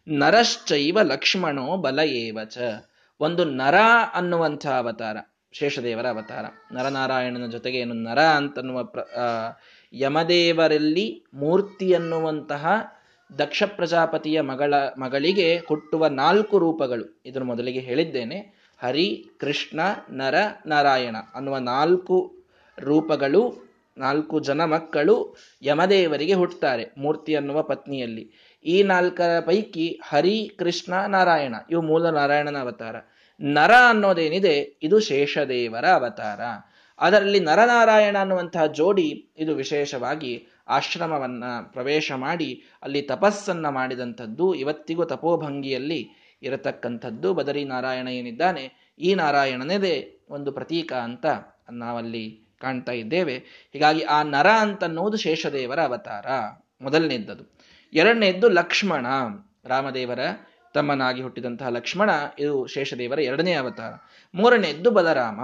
ನರಶ್ಚೈವ 0.08 0.98
ಲಕ್ಷ್ಮಣೋ 1.02 1.76
ಬಲ 1.76 1.98
ಏವಚ. 1.98 2.58
ಒಂದು 3.20 3.44
ನರ 3.44 3.74
ಅನ್ನುವಂಥ 4.14 4.66
ಅವತಾರ. 4.66 5.16
ಶೇಷದೇವರ 5.58 6.06
ಅವತಾರ. 6.06 6.44
ನರನಾರಾಯಣನ 6.72 7.46
ಜೊತೆಗೆ 7.46 7.78
ಏನು 7.78 7.94
ನರ 7.94 8.18
ಅಂತನ್ನುವ 8.18 8.84
ಪ್ರ 8.84 9.00
ಯಮದೇವರಲ್ಲಿ 9.92 11.24
ಮೂರ್ತಿ 11.34 11.94
ಅನ್ನುವಂತಹ 11.94 12.66
ದಕ್ಷ 13.38 13.62
ಪ್ರಜಾಪತಿಯ 13.62 14.40
ಮಗಳ, 14.40 14.74
ಮಗಳಿಗೆ 14.98 15.56
ಹುಟ್ಟುವ 15.56 16.06
ನಾಲ್ಕು 16.06 16.58
ರೂಪಗಳು. 16.58 17.22
ಇದನ್ನು 17.26 17.46
ಮೊದಲಿಗೆ 17.46 17.78
ಹೇಳಿದ್ದೇನೆ. 17.78 18.38
ಹರಿ, 18.82 19.26
ಕೃಷ್ಣ, 19.38 19.80
ನರ, 20.10 20.34
ನಾರಾಯಣ 20.66 21.16
ಅನ್ನುವ 21.34 21.58
ನಾಲ್ಕು 21.58 22.36
ರೂಪಗಳು, 22.78 23.70
ನಾಲ್ಕು 23.98 24.40
ಜನ 24.40 24.64
ಮಕ್ಕಳು 24.64 25.36
ಯಮದೇವರಿಗೆ 25.62 26.34
ಹುಟ್ಟುತ್ತಾರೆ 26.34 26.94
ಮೂರ್ತಿ 26.98 27.34
ಅನ್ನುವ 27.34 27.62
ಪತ್ನಿಯಲ್ಲಿ. 27.62 28.30
ಈ 28.64 28.82
ನಾಲ್ಕರ 28.82 29.40
ಪೈಕಿ 29.40 30.00
ಹರಿ, 30.02 30.50
ಕೃಷ್ಣ, 30.58 30.94
ನಾರಾಯಣ 31.06 31.54
ಇವು 31.70 31.82
ಮೂಲ 31.82 32.10
ನಾರಾಯಣನ 32.10 32.58
ಅವತಾರ. 32.58 32.96
ನರ 33.40 33.70
ಅನ್ನೋದೇನಿದೆ, 33.88 34.78
ಇದು 34.82 35.00
ಶೇಷದೇವರ 35.00 35.86
ಅವತಾರ. 35.86 36.40
ಅದರಲ್ಲಿ 36.98 37.40
ನರನಾರಾಯಣ 37.40 38.18
ಅನ್ನುವಂತಹ 38.18 38.66
ಜೋಡಿ 38.66 39.28
ಇದು 39.38 39.54
ವಿಶೇಷವಾಗಿ 39.54 40.46
ಆಶ್ರಮವನ್ನ 40.68 41.44
ಪ್ರವೇಶ 41.72 42.12
ಮಾಡಿ, 42.12 42.62
ಅಲ್ಲಿ 42.82 43.02
ತಪಸ್ಸನ್ನ 43.02 43.68
ಮಾಡಿದಂಥದ್ದು, 43.68 44.54
ಇವತ್ತಿಗೂ 44.54 45.04
ತಪೋಭಂಗಿಯಲ್ಲಿ 45.04 46.08
ಇರತಕ್ಕಂಥದ್ದು 46.42 47.34
ಬದರಿ 47.34 47.64
ನಾರಾಯಣ 47.64 48.08
ಏನಿದ್ದಾನೆ, 48.08 48.94
ಈ 48.98 49.14
ನಾರಾಯಣನೇದೇ 49.14 50.18
ಒಂದು 50.30 50.52
ಪ್ರತೀಕ 50.52 50.92
ಅಂತ 50.92 51.26
ನಾವಲ್ಲಿ 51.72 52.40
ಕಾಣ್ತಾ 52.60 52.92
ಇದ್ದೇವೆ. 52.92 53.36
ಹೀಗಾಗಿ 53.72 54.02
ಆ 54.02 54.22
ನರ 54.22 54.48
ಅಂತನ್ನುವುದು 54.48 55.16
ಶೇಷದೇವರ 55.16 55.80
ಅವತಾರ, 55.82 56.26
ಮೊದಲನೇದ್ದದು. 56.80 57.54
ಎರಡನೇದ್ದು 57.92 58.48
ಲಕ್ಷ್ಮಣ, 58.48 59.06
ರಾಮದೇವರ 59.64 60.18
ತಮ್ಮನಾಗಿ 60.74 61.22
ಹುಟ್ಟಿದಂತಹ 61.22 61.68
ಲಕ್ಷ್ಮಣ, 61.68 62.10
ಇದು 62.38 62.66
ಶೇಷದೇವರ 62.66 63.18
ಎರಡನೇ 63.18 63.52
ಅವತಾರ. 63.52 63.92
ಮೂರನೆಯದ್ದು 64.34 64.90
ಬಲರಾಮ. 64.90 65.40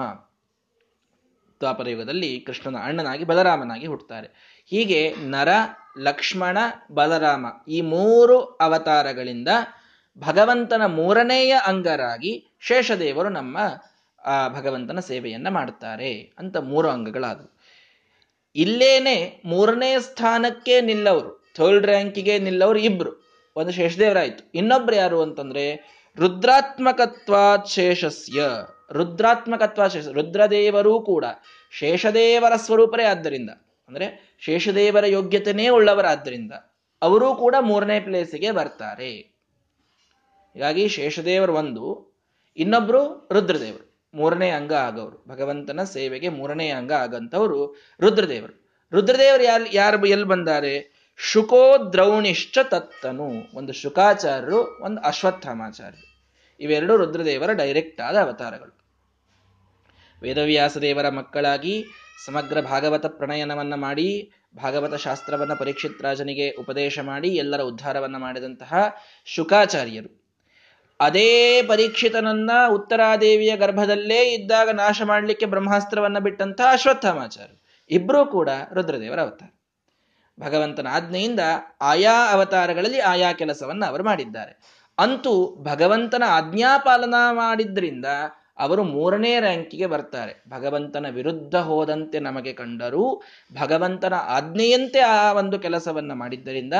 ದ್ವಾಪರ 1.61 1.89
ಯುಗದಲ್ಲಿ 1.89 2.41
ಕೃಷ್ಣನ 2.41 2.77
ಅಣ್ಣನಾಗಿ 2.83 3.25
ಬಲರಾಮನಾಗಿ 3.25 3.87
ಹುಟ್ಟುತ್ತಾರೆ. 3.87 4.61
ಹೀಗೆ 4.67 5.15
ನರ, 5.19 5.49
ಲಕ್ಷ್ಮಣ, 5.99 6.59
ಬಲರಾಮ 6.93 7.47
ಈ 7.69 7.81
ಮೂರು 7.81 8.41
ಅವತಾರಗಳಿಂದ 8.41 9.49
ಭಗವಂತನ 10.19 10.87
ಮೂರನೆಯ 10.87 11.57
ಅಂಗರಾಗಿ 11.67 12.47
ಶೇಷದೇವರು 12.61 13.29
ನಮ್ಮ, 13.29 13.59
ಆ, 14.25 14.49
ಭಗವಂತನ 14.49 15.01
ಸೇವೆಯನ್ನ 15.01 15.49
ಮಾಡುತ್ತಾರೆ 15.49 16.33
ಅಂತ 16.39 16.57
ಮೂರು 16.57 16.89
ಅಂಗಗಳಾದವು. 16.89 17.61
ಇಲ್ಲೇನೆ 18.57 19.43
ಮೂರನೇ 19.45 19.99
ಸ್ಥಾನಕ್ಕೆ 19.99 20.81
ನಿಲ್ಲವರು. 20.81 21.45
ಥರ್ಡ್ 21.57 21.87
ರ್ಯಾಂಕಿಗೆ 21.87 22.39
ನಿಲ್ಲವರು 22.39 22.79
ಇಬ್ರು. 22.79 23.20
ಒಂದು 23.57 23.73
ಶೇಷದೇವರಾಯ್ತು. 23.73 24.51
ಇನ್ನೊಬ್ರು 24.55 24.97
ಯಾರು 24.97 25.23
ಅಂತಂದ್ರೆ 25.23 25.65
ರುದ್ರಾತ್ಮಕತ್ವಾತ್ 26.17 27.69
ಶೇಷಸ್ಯ 27.69 28.43
ರುದ್ರಾತ್ಮಕತ್ವ 28.93 29.89
ಶೇಷ 29.89 30.07
ರುದ್ರದೇವರೂ 30.07 31.01
ಕೂಡ 31.01 31.25
ಶೇಷದೇವರ 31.71 32.57
ಸ್ವರೂಪರೇ 32.57 33.05
ಆದ್ದರಿಂದ. 33.05 33.51
ಅಂದ್ರೆ 33.89 34.37
ಶೇಷದೇವರ 34.39 35.07
ಯೋಗ್ಯತೆನೇ 35.07 35.69
ಉಳ್ಳವರಾದ್ದರಿಂದ 35.69 36.53
ಅವರೂ 37.03 37.35
ಕೂಡ 37.35 37.55
ಮೂರನೇ 37.61 38.01
ಪ್ಲೇಸಿಗೆ 38.01 38.51
ಬರ್ತಾರೆ. 38.51 39.11
ಹೀಗಾಗಿ 40.55 40.89
ಶೇಷದೇವರು 40.89 41.53
ಒಂದು, 41.53 42.15
ಇನ್ನೊಬ್ರು 42.57 43.29
ರುದ್ರದೇವರು. 43.33 43.91
ಮೂರನೇ 44.15 44.51
ಅಂಗ 44.51 44.73
ಆಗವರು 44.73 45.25
ಭಗವಂತನ 45.29 45.83
ಸೇವೆಗೆ 45.83 46.29
ಮೂರನೇ 46.29 46.69
ಅಂಗ 46.69 46.93
ಆಗಂತವರು 46.93 47.77
ರುದ್ರದೇವರು. 48.01 48.71
ರುದ್ರದೇವರು 48.93 49.43
ಯಾರು 49.43 49.75
ಯಾರು, 49.75 50.07
ಎಲ್ಲಿ 50.07 50.27
ಬಂದಾರೆ? 50.27 51.00
ಶುಕೋ 51.23 51.93
ದ್ರೌಣಿಶ್ಚ 51.93 52.59
ತತ್ತನು. 52.63 53.29
ಒಂದು 53.55 53.73
ಶುಕಾಚಾರ್ಯರು, 53.73 54.85
ಒಂದು 54.85 55.03
ಅಶ್ವತ್ಥಾಮಾಚಾರ್ಯರು. 55.03 56.27
ಇವೆರಡು 56.61 56.97
ರುದ್ರದೇವರ 56.97 57.53
ಡೈರೆಕ್ಟ್ 57.53 58.01
ಆದ 58.01 58.17
ಅವತಾರಗಳು. 58.17 58.81
ವೇದವ್ಯಾಸ 60.23 60.77
ದೇವರ 60.77 61.09
ಮಕ್ಕಳಾಗಿ 61.09 61.85
ಸಮಗ್ರ 62.27 62.61
ಭಾಗವತ 62.61 63.07
ಪ್ರಣಯನವನ್ನು 63.07 63.77
ಮಾಡಿ, 63.77 64.33
ಭಾಗವತ 64.57 64.95
ಶಾಸ್ತ್ರವನ್ನು 64.95 65.57
ಪರೀಕ್ಷಿತ್ 65.57 66.03
ರಾಜನಿಗೆ 66.03 66.51
ಉಪದೇಶ 66.51 66.99
ಮಾಡಿ, 66.99 67.29
ಎಲ್ಲರ 67.29 67.61
ಉದ್ಧಾರವನ್ನು 67.61 68.19
ಮಾಡಿದಂತಹ 68.19 68.75
ಶುಕಾಚಾರ್ಯರು. 69.25 70.25
ಅದೇ 71.01 71.63
ಪರೀಕ್ಷಿತನನ್ನ 71.63 72.51
ಉತ್ತರಾದೇವಿಯ 72.71 73.57
ಗರ್ಭದಲ್ಲೇ 73.57 74.23
ಇದ್ದಾಗ 74.23 74.71
ನಾಶ 74.71 75.03
ಮಾಡಲಿಕ್ಕೆ 75.05 75.47
ಬ್ರಹ್ಮಾಸ್ತ್ರವನ್ನು 75.47 76.21
ಬಿಟ್ಟಂತಹ 76.21 76.73
ಅಶ್ವತ್ಥಾಮಾಚಾರ್ಯ 76.73 77.55
ಇಬ್ಬರೂ 77.91 78.27
ಕೂಡ 78.27 78.49
ರುದ್ರದೇವರ 78.75 79.21
ಅವತಾರ. 79.21 79.60
ಭಗವಂತನ 80.41 80.87
ಆಜ್ಞೆಯಿಂದ 80.91 81.41
ಆಯಾ 81.81 82.33
ಅವತಾರಗಳಲ್ಲಿ 82.33 83.01
ಆಯಾ 83.01 83.33
ಕೆಲಸವನ್ನು 83.33 83.87
ಅವರು 83.87 84.05
ಮಾಡಿದ್ದಾರೆ. 84.05 84.53
ಅಂತೂ 84.99 85.57
ಭಗವಂತನ 85.63 86.23
ಆಜ್ಞಾಪಾಲನ 86.29 87.15
ಮಾಡಿದ್ರಿಂದ 87.31 88.05
ಅವರು 88.59 88.83
ಮೂರನೇ 88.83 89.41
ರ್ಯಾಂಕಿಗೆ 89.41 89.87
ಬರ್ತಾರೆ. 89.87 90.45
ಭಗವಂತನ 90.49 91.07
ವಿರುದ್ಧ 91.11 91.55
ಹೋದಂತೆ 91.55 92.21
ನಮಗೆ 92.21 92.53
ಕಂಡರೂ 92.53 93.23
ಭಗವಂತನ 93.61 94.15
ಆಜ್ಞೆಯಂತೆ 94.15 95.01
ಆ 95.01 95.33
ಒಂದು 95.33 95.59
ಕೆಲಸವನ್ನು 95.59 96.15
ಮಾಡಿದ್ದರಿಂದ 96.15 96.75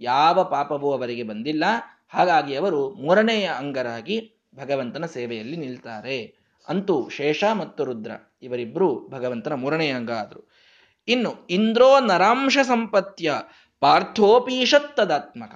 ಯಾವ 0.00 0.44
ಪಾಪವೂ 0.44 0.92
ಅವರಿಗೆ 0.92 1.22
ಬಂದಿಲ್ಲ. 1.22 1.64
ಹಾಗಾಗಿ 2.08 2.54
ಅವರು 2.56 2.90
ಮೂರನೆಯ 2.90 3.44
ಅಂಗರಾಗಿ 3.44 4.16
ಭಗವಂತನ 4.54 5.06
ಸೇವೆಯಲ್ಲಿ 5.06 5.56
ನಿಲ್ತಾರೆ. 5.56 6.34
ಅಂತೂ 6.68 7.08
ಶೇಷ 7.08 7.44
ಮತ್ತು 7.44 7.84
ರುದ್ರ 7.84 8.10
ಇವರಿಬ್ಬರು 8.42 9.08
ಭಗವಂತನ 9.08 9.52
ಮೂರನೆಯ 9.52 9.92
ಅಂಗ 9.92 10.10
ಆದರು. 10.10 10.63
ಇನ್ನು 11.08 11.46
ಇಂದ್ರೋ 11.50 12.00
ನರಾಂಶ 12.00 12.58
ಸಂಪತ್ಯ 12.62 13.32
ಪಾರ್ಥೋಪೀಷತ್ತದಾತ್ಮಕ 13.80 15.50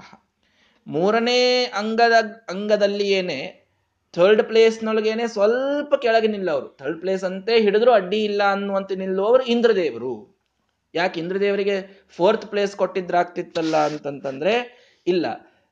ಮೂರನೇ 0.86 1.64
ಅಂಗದ 1.64 2.12
ಅಂಗದಲ್ಲಿ 2.48 3.08
ಏನೇ 3.08 3.64
ಥರ್ಡ್ 4.12 4.42
ಪ್ಲೇಸ್ನೊಳಗೇನೆ 4.42 5.26
ಸ್ವಲ್ಪ 5.26 5.94
ಕೆಳಗೆ 5.94 6.28
ನಿಲ್ಲವರು 6.28 6.68
ಥರ್ಡ್ 6.68 7.00
ಪ್ಲೇಸ್ 7.00 7.24
ಅಂತೆ 7.24 7.60
ಹಿಡಿದ್ರು 7.60 7.92
ಅಡ್ಡಿ 7.92 8.24
ಇಲ್ಲ 8.24 8.42
ಅನ್ನುವಂತೆ 8.52 8.94
ನಿಲ್ಲುವವರು 8.94 9.44
ಇಂದ್ರದೇವರು. 9.44 10.38
ಯಾಕೆ 10.94 11.20
ಇಂದ್ರದೇವರಿಗೆ 11.20 12.06
ಫೋರ್ತ್ 12.16 12.46
ಪ್ಲೇಸ್ 12.46 12.76
ಕೊಟ್ಟಿದ್ರಾಗ್ತಿತ್ತಲ್ಲ 12.76 13.76
ಅಂತಂತಂದ್ರೆ, 13.76 14.54
ಇಲ್ಲ, 15.06 15.26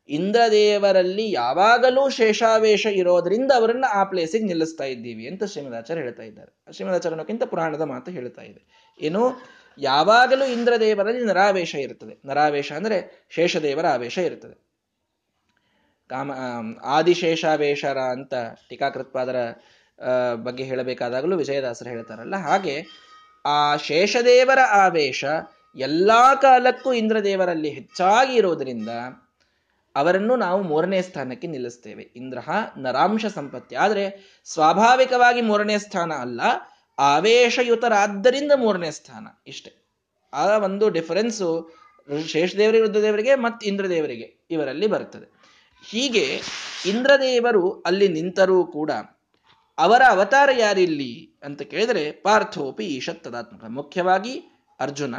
ಇಂದ್ರದೇವರಲ್ಲಿ 0.09 1.31
ಯಾವಾಗಲೂ 1.31 2.09
ಶೇಷಾವೇಶ 2.09 2.87
ಇರೋದ್ರಿಂದ 2.87 3.53
ಅವರನ್ನ 3.53 3.85
ಆ 3.93 4.05
ಪ್ಲೇಸಿಗೆ 4.05 4.45
ನಿಲ್ಲಿಸ್ತಾ 4.45 4.85
ಇದ್ದೀವಿ 4.85 5.29
ಅಂತ 5.29 5.45
ಶ್ರೀಮದಾಚಾರ್ಯ 5.45 6.03
ಹೇಳ್ತಾ 6.03 6.23
ಇದ್ದಾರೆ. 6.23 6.73
ಶ್ರೀಮದಾಚಾರ್ಯನಕ್ಕಿಂತ 6.73 7.45
ಪುರಾಣದ 7.45 7.81
ಮಾತು 7.81 8.11
ಹೇಳ್ತಾ 8.11 8.43
ಇದೆ. 8.43 8.95
ಏನು? 9.01 9.57
ಯಾವಾಗಲೂ 9.79 10.45
ಇಂದ್ರದೇವರಲ್ಲಿ 10.47 11.25
ನರಾವೇಶ 11.25 11.75
ಇರುತ್ತದೆ. 11.75 12.15
ನರಾವೇಶ 12.25 12.69
ಅಂದರೆ 12.73 12.99
ಶೇಷದೇವರ 13.29 13.87
ಆವೇಶ 13.87 14.17
ಇರುತ್ತದೆ. 14.19 14.57
ಕಾಮ 16.11 16.31
ಆದಿಶೇಷಾವೇಶರ 16.85 17.99
ಅಂತ 18.15 18.35
ಟೀಕಾಕೃತ್ಪಾದರ 18.69 19.37
ಬಗ್ಗೆ 20.45 20.65
ಹೇಳಬೇಕಾದಾಗಲೂ 20.65 21.35
ವಿಜಯದಾಸರು 21.37 21.89
ಹೇಳ್ತಾರಲ್ಲ, 21.89 22.37
ಹಾಗೆ 22.37 22.77
ಆ 23.45 23.61
ಶೇಷದೇವರ 23.77 24.61
ಆವೇಶ 24.77 25.25
ಎಲ್ಲ 25.77 26.11
ಕಾಲಕ್ಕೂ 26.43 26.91
ಇಂದ್ರದೇವರಲ್ಲಿ 26.93 27.71
ಹೆಚ್ಚಾಗಿ 27.71 28.35
ಇರೋದರಿಂದ 28.35 28.91
ಅವರನ್ನು 29.95 30.35
ನಾವು 30.37 30.61
ಮೂರನೇ 30.63 31.01
ಸ್ಥಾನಕ್ಕೆ 31.03 31.47
ನಿಲ್ಲಿಸ್ತೇವೆ. 31.47 32.05
ಇಂದ್ರಹ 32.17 32.49
ನರಾಂಶ 32.77 33.27
ಸಂಪತ್ತಿ. 33.27 33.75
ಆದರೆ 33.77 34.05
ಸ್ವಾಭಾವಿಕವಾಗಿ 34.45 35.41
ಮೂರನೇ 35.41 35.77
ಸ್ಥಾನ 35.79 36.13
ಅಲ್ಲ 36.21 36.41
ಆವೇಶಯುತರಾದ್ದರಿಂದ 36.99 38.53
ಮೂರನೇ 38.57 38.91
ಸ್ಥಾನ. 38.91 39.27
ಇಷ್ಟೆ. 39.47 39.87
ಆ 40.33 40.59
ಒಂದು 40.59 40.89
ಡಿಫರೆನ್ಸು 40.89 41.75
ಶೇಷದೇವರಿಗೆ, 42.27 42.83
ರುದ್ರದೇವರಿಗೆ 42.83 43.35
ಮತ್ತು 43.35 43.67
ಇಂದ್ರದೇವರಿಗೆ 43.67 44.47
ಇವರಲ್ಲಿ 44.51 44.87
ಬರ್ತದೆ 44.87 45.33
ಹೀಗೆ 45.91 46.41
ಇಂದ್ರದೇವರು 46.87 47.81
ಅಲ್ಲಿ 47.81 48.09
ನಿಂತರೂ 48.09 48.65
ಕೂಡ 48.65 48.91
ಅವರ 49.79 50.03
ಅವತಾರ 50.09 50.49
ಯಾರಿಲ್ಲಿ 50.59 51.39
ಅಂತ 51.43 51.63
ಕೇಳಿದರೆ 51.63 52.13
ಪಾರ್ಥೋಪಿ, 52.13 52.85
ಈಶತ್ 52.85 53.25
ತದಾತ್ಮಕ. 53.25 53.65
ಮುಖ್ಯವಾಗಿ 53.65 54.65
ಅರ್ಜುನ, 54.81 55.15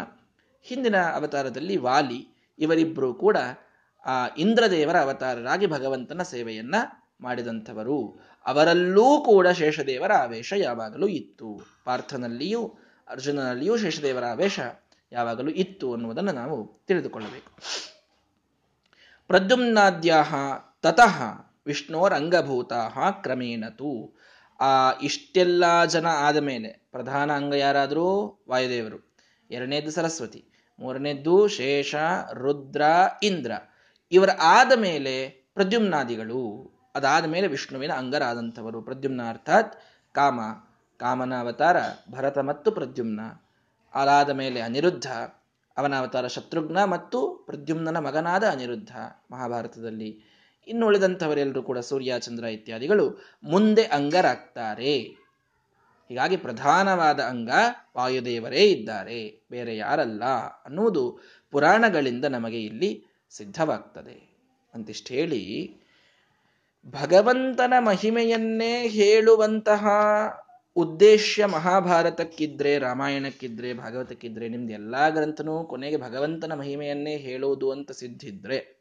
ಹಿಂದಿನ 0.61 0.97
ಅವತಾರದಲ್ಲಿ 1.01 1.77
ವಾಲಿ 1.77 2.27
ಇವರಿಬ್ಬರೂ 2.59 3.13
ಕೂಡ 3.13 3.37
ಆ 4.05 4.27
ಇಂದ್ರದೇವರ 4.37 4.97
ಅವತಾರರಾಗಿ 4.97 5.67
ಭಗವಂತನ 5.67 6.21
ಸೇವೆಯನ್ನ 6.21 6.75
ಮಾಡಿದಂಥವರು. 7.21 8.19
ಅವರಲ್ಲೂ 8.47 9.21
ಕೂಡ 9.21 9.47
ಶೇಷದೇವರ 9.47 10.13
ಆವೇಶ 10.13 10.53
ಯಾವಾಗಲೂ 10.57 11.07
ಇತ್ತು. 11.07 11.61
ಪಾರ್ಥನಲ್ಲಿಯೂ 11.85 12.75
ಅರ್ಜುನನಲ್ಲಿಯೂ 13.07 13.77
ಶೇಷದೇವರ 13.77 14.25
ಆವೇಶ 14.25 14.59
ಯಾವಾಗಲೂ 15.11 15.51
ಇತ್ತು 15.51 15.93
ಅನ್ನುವುದನ್ನು 15.93 16.31
ನಾವು 16.31 16.85
ತಿಳಿದುಕೊಳ್ಳಬೇಕು. 16.87 17.51
ಪ್ರದ್ಯುಮ್ನಾದ್ಯಾಹ 19.27 20.35
ತತಃ 20.81 21.23
ವಿಷ್ಣೋರಂಗಭೂತಾ 21.65 23.11
ಕ್ರಮೇಣತು 23.11 24.17
ಆ 24.59 24.91
ಇಷ್ಟೆಲ್ಲ 24.91 25.85
ಜನ 25.85 26.07
ಆದ 26.07 26.37
ಮೇಲೆ 26.37 26.87
ಪ್ರಧಾನ 26.91 27.31
ಅಂಗ 27.31 27.53
ಯಾರಾದರೂ? 27.53 28.43
ವಾಯುದೇವರು. 28.49 29.15
ಎರಡನೇದ್ದು 29.51 29.91
ಸರಸ್ವತಿ, 29.91 30.45
ಮೂರನೇದ್ದು 30.79 31.47
ಶೇಷ, 31.47 31.95
ರುದ್ರ, 32.33 32.81
ಇಂದ್ರ. 33.23 33.51
ಇವರ 34.11 34.29
ಆದ 34.39 34.71
ಮೇಲೆ 34.75 35.29
ಪ್ರದ್ಯುಮ್ನಾದಿಗಳು 35.29 36.76
ಅದಾದ 36.97 37.25
ಮೇಲೆ 37.25 37.47
ವಿಷ್ಣುವಿನ 37.47 37.91
ಅಂಗರಾದಂಥವರು. 37.91 38.81
ಪ್ರದ್ಯುಮ್ನ 38.81 39.21
ಅರ್ಥಾತ್ 39.29 39.73
ಕಾಮ 40.13 40.39
ಕಾಮನ 40.99 41.33
ಅವತಾರ 41.39 41.77
ಭರತ 42.11 42.37
ಮತ್ತು 42.37 42.71
ಪ್ರದ್ಯುಮ್ನ. 42.71 43.21
ಅದಾದ 43.93 44.29
ಮೇಲೆ 44.29 44.59
ಅನಿರುದ್ಧ 44.61 45.07
ಅವನ 45.77 45.93
ಅವತಾರ 45.95 46.27
ಶತ್ರುಘ್ನ 46.27 46.83
ಮತ್ತು 46.83 47.19
ಪ್ರದ್ಯುಮ್ನ 47.45 47.97
ಮಗನಾದ 47.97 48.43
ಅನಿರುದ್ಧ 48.43 48.93
ಮಹಾಭಾರತದಲ್ಲಿ. 49.31 50.09
ಇನ್ನು 50.67 50.85
ಉಳಿದಂಥವರೆಲ್ಲರೂ 50.87 51.61
ಕೂಡ 51.63 51.79
ಸೂರ್ಯ, 51.79 52.13
ಚಂದ್ರ 52.19 52.43
ಇತ್ಯಾದಿಗಳು 52.43 53.05
ಮುಂದೆ 53.43 53.83
ಅಂಗರಾಗ್ತಾರೆ. 53.83 55.27
ಹೀಗಾಗಿ 56.09 56.37
ಪ್ರಧಾನವಾದ 56.37 57.19
ಅಂಗ 57.19 57.51
ವಾಯುದೇವರೇ 57.97 58.63
ಇದ್ದಾರೆ. 58.63 59.47
ಬೇರೆ 59.51 59.77
ಯಾರಲ್ಲ 59.77 60.23
ಅನ್ನುವುದು 60.65 61.03
ಪುರಾಣಗಳಿಂದ 61.51 62.25
ನಮಗೆ 62.25 62.59
ಇಲ್ಲಿ 62.61 62.91
ಸಿದ್ಧವಾಗ್ತದೆ. 63.29 64.17
ಅಂತಿಷ್ಟು 64.73 65.13
ಹೇಳಿ 65.13 65.43
ಭಗವಂತನ 66.85 67.73
ಮಹಿಮೆಯನ್ನೇ 67.79 68.87
ಹೇಳುವಂತಹ 68.87 69.87
ಉದ್ದೇಶ 70.75 71.39
ಮಹಾಭಾರತಕ್ಕಿದ್ರೆ, 71.47 72.77
ರಾಮಾಯಣಕ್ಕಿದ್ರೆ, 72.77 73.73
ಭಾಗವತಕ್ಕಿದ್ರೆ, 73.73 74.49
ನಿಮ್ದು 74.49 74.73
ಎಲ್ಲಾ 74.73 75.09
ಗ್ರಂಥನೂ 75.09 75.63
ಕೊನೆಗೆ 75.63 75.97
ಭಗವಂತನ 75.97 76.53
ಮಹಿಮೆಯನ್ನೇ 76.53 77.17
ಹೇಳುವುದು 77.17 77.71
ಅಂತ 77.71 77.91
ಸಿದ್ಧಿದ್ರೆ, 77.91 78.77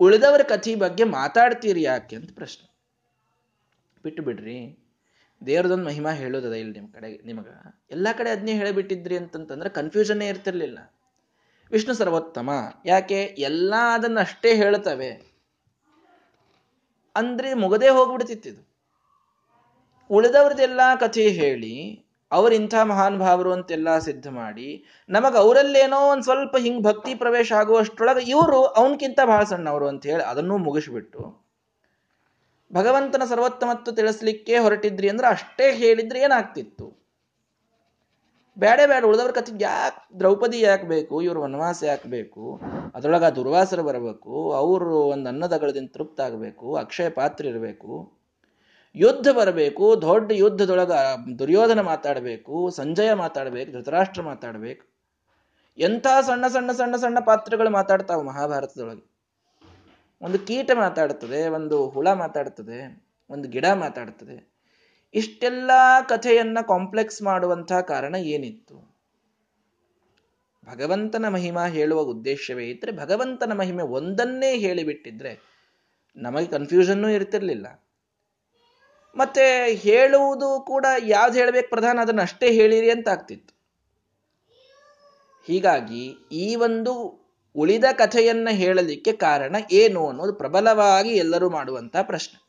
ಉಳಿದವರ 0.00 0.40
ಕಥೆ 0.42 0.74
ಬಗ್ಗೆ 0.74 1.04
ಮಾತಾಡ್ತೀರಿ 1.04 1.82
ಯಾಕೆ 1.82 2.16
ಅಂತ 2.16 2.30
ಪ್ರಶ್ನೆ. 2.34 2.78
ಬಿಟ್ಟು 4.02 4.22
ಬಿಡ್ರಿ. 4.22 4.84
ದೇವ್ರದೊಂದು 5.46 5.84
ಮಹಿಮಾ 5.84 6.10
ಹೇಳೋದದ 6.10 6.52
ಇಲ್ಲಿ 6.52 6.72
ನಿಮ್ಮ 6.72 6.92
ಕಡೆ, 6.92 7.26
ನಿಮಗ. 7.26 7.48
ಎಲ್ಲಾ 7.90 8.12
ಕಡೆ 8.12 8.30
ಅದನ್ನೇ 8.30 8.52
ಹೇಳಿಬಿಟ್ಟಿದ್ರಿ 8.52 9.16
ಅಂತಂತಂದ್ರೆ 9.16 9.70
ಕನ್ಫ್ಯೂಷನ್ನೇ 9.70 10.28
ಇರ್ತಿರ್ಲಿಲ್ಲ. 10.28 10.78
ವಿಷ್ಣು 11.70 11.94
ಸರ್ವೋತ್ತಮ. 11.94 12.50
ಯಾಕೆ? 12.84 13.22
ಎಲ್ಲ 13.22 13.74
ಅದನ್ನ 13.92 14.20
ಅಷ್ಟೇ 14.20 14.54
ಹೇಳ್ತವೆ. 14.54 15.27
ಅಂದ್ರೆ 17.18 17.48
ಮುಗದೇ 17.54 17.88
ಹೋಗ್ಬಿಡ್ತಿತ್ತಿದು 17.88 18.62
ಉಳಿದವ್ರದ್ದೆಲ್ಲ 20.10 20.80
ಕಥೆ 21.00 21.24
ಹೇಳಿ, 21.38 21.74
ಅವ್ರ 22.32 22.50
ಇಂಥ 22.52 22.74
ಮಹಾನ್ 22.84 23.16
ಭಾವರು 23.18 23.50
ಅಂತೆಲ್ಲ 23.52 23.88
ಸಿದ್ಧ 23.98 24.26
ಮಾಡಿ, 24.28 24.68
ನಮಗ 25.10 25.34
ಅವರಲ್ಲೇನೋ 25.36 25.98
ಒಂದ್ 26.10 26.24
ಸ್ವಲ್ಪ 26.24 26.56
ಹಿಂಗ್ 26.56 26.80
ಭಕ್ತಿ 26.84 27.12
ಪ್ರವೇಶ 27.14 27.52
ಆಗುವಷ್ಟರೊಳಗೆ 27.52 28.24
ಇವರು 28.30 28.60
ಅವನ್ಕಿಂತ 28.80 29.20
ಬಹಳ 29.24 29.42
ಸಣ್ಣವರು 29.44 29.86
ಅಂತ 29.88 30.06
ಹೇಳಿ 30.06 30.22
ಅದನ್ನೂ 30.22 30.56
ಮುಗಿಸ್ಬಿಟ್ಟು, 30.58 31.22
ಭಗವಂತನ 32.70 33.24
ಸರ್ವೋತ್ತಮತ್ವ 33.24 33.92
ತಿಳಿಸ್ಲಿಕ್ಕೆ 33.92 34.56
ಹೊರಟಿದ್ರಿ 34.58 35.08
ಅಂದ್ರೆ 35.08 35.28
ಅಷ್ಟೇ 35.28 35.66
ಹೇಳಿದ್ರೆ 35.72 36.20
ಏನಾಗ್ತಿತ್ತು? 36.20 36.86
ಬೇಡ 38.58 38.80
ಬೇಡ, 38.86 39.04
ಉಳಿದವ್ರ 39.04 39.30
ಕಥೆ 39.30 39.52
ಯಾಕೆ 39.60 40.18
ದ್ರೌಪದಿ 40.18 40.60
ಯಾಕೆ 40.60 40.86
ಬೇಕು, 40.86 41.22
ಇವ್ರ 41.22 41.38
ವನವಾಸ 41.38 41.82
ಯಾಕೆ 41.82 42.08
ಬೇಕು, 42.08 42.44
ಅದ್ರೊಳಗೆ 42.94 43.24
ಆ 43.24 43.30
ದುರ್ವಾಸರು 43.30 43.82
ಬರಬೇಕು, 43.82 44.52
ಅವರು 44.52 44.98
ಒಂದು 45.00 45.28
ಅನ್ನದಗಳದಿಂದ 45.28 45.90
ತೃಪ್ತ 45.92 46.20
ಆಗಬೇಕು, 46.20 46.74
ಅಕ್ಷಯ 46.74 47.08
ಪಾತ್ರ 47.08 47.46
ಇರಬೇಕು, 47.46 47.92
ಯುದ್ಧ 48.94 49.28
ಬರಬೇಕು, 49.28 50.00
ದೊಡ್ಡ 50.00 50.32
ಯುದ್ಧದೊಳಗೆ 50.32 50.98
ದುರ್ಯೋಧನ 51.38 51.80
ಮಾತಾಡಬೇಕು, 51.80 52.70
ಸಂಜಯ 52.70 53.12
ಮಾತಾಡಬೇಕು, 53.12 53.72
ಧೃತರಾಷ್ಟ್ರ 53.72 54.22
ಮಾತಾಡಬೇಕು 54.22 54.84
ಎಂಥ 55.78 56.06
ಸಣ್ಣ 56.26 56.46
ಸಣ್ಣ 56.46 56.70
ಸಣ್ಣ 56.72 56.96
ಸಣ್ಣ 56.96 57.18
ಪಾತ್ರಗಳು 57.20 57.70
ಮಾತಾಡ್ತಾವೆ 57.70 58.22
ಮಹಾಭಾರತದೊಳಗೆ. 58.24 59.04
ಒಂದು 60.22 60.38
ಕೀಟ 60.38 60.70
ಮಾತಾಡ್ತದೆ, 60.74 61.48
ಒಂದು 61.48 61.88
ಹುಳ 61.88 62.08
ಮಾತಾಡ್ತದೆ, 62.12 62.78
ಒಂದು 63.30 63.48
ಗಿಡ 63.48 63.66
ಮಾತಾಡ್ತದೆ 63.74 64.57
ಇಷ್ಟೆಲ್ಲ 65.14 65.70
ಕಥೆಯನ್ನ 66.08 66.58
ಕಾಂಪ್ಲೆಕ್ಸ್ 66.68 67.22
ಮಾಡುವಂತಹ 67.22 67.80
ಕಾರಣ 67.80 68.14
ಏನಿತ್ತು? 68.14 68.88
ಭಗವಂತನ 70.68 71.28
ಮಹಿಮಾ 71.28 71.66
ಹೇಳುವ 71.66 72.00
ಉದ್ದೇಶವೇ 72.00 72.66
ಇದ್ರೆ 72.66 72.92
ಭಗವಂತನ 72.92 73.52
ಮಹಿಮೆ 73.52 73.82
ಒಂದನ್ನೇ 73.82 74.58
ಹೇಳಿಬಿಟ್ಟಿದ್ರೆ 74.58 75.40
ನಮಗೆ 76.16 76.46
ಕನ್ಫ್ಯೂಷನ್ನೂ 76.46 77.08
ಇರ್ತಿರ್ಲಿಲ್ಲ. 77.08 77.88
ಮತ್ತೆ 79.16 79.74
ಹೇಳುವುದು 79.74 80.64
ಕೂಡ 80.66 80.86
ಯಾವ್ದು 80.98 81.38
ಹೇಳಬೇಕು 81.38 81.68
ಪ್ರಧಾನ, 81.68 81.98
ಅದನ್ನ 82.00 82.20
ಅಷ್ಟೇ 82.20 82.50
ಹೇಳಿರಿ 82.50 82.90
ಅಂತ 82.90 83.08
ಆಗ್ತಿತ್ತು. 83.08 83.58
ಹೀಗಾಗಿ 85.46 86.06
ಈ 86.32 86.56
ಒಂದು 86.56 87.24
ಉಳಿದ 87.54 87.84
ಕಥೆಯನ್ನ 87.92 88.48
ಹೇಳಲಿಕ್ಕೆ 88.50 89.12
ಕಾರಣ 89.12 89.56
ಏನು 89.70 90.08
ಅನ್ನೋದು 90.08 90.32
ಪ್ರಬಲವಾಗಿ 90.32 91.08
ಎಲ್ಲರೂ 91.08 91.50
ಮಾಡುವಂತಹ 91.50 92.02
ಪ್ರಶ್ನೆ. 92.02 92.47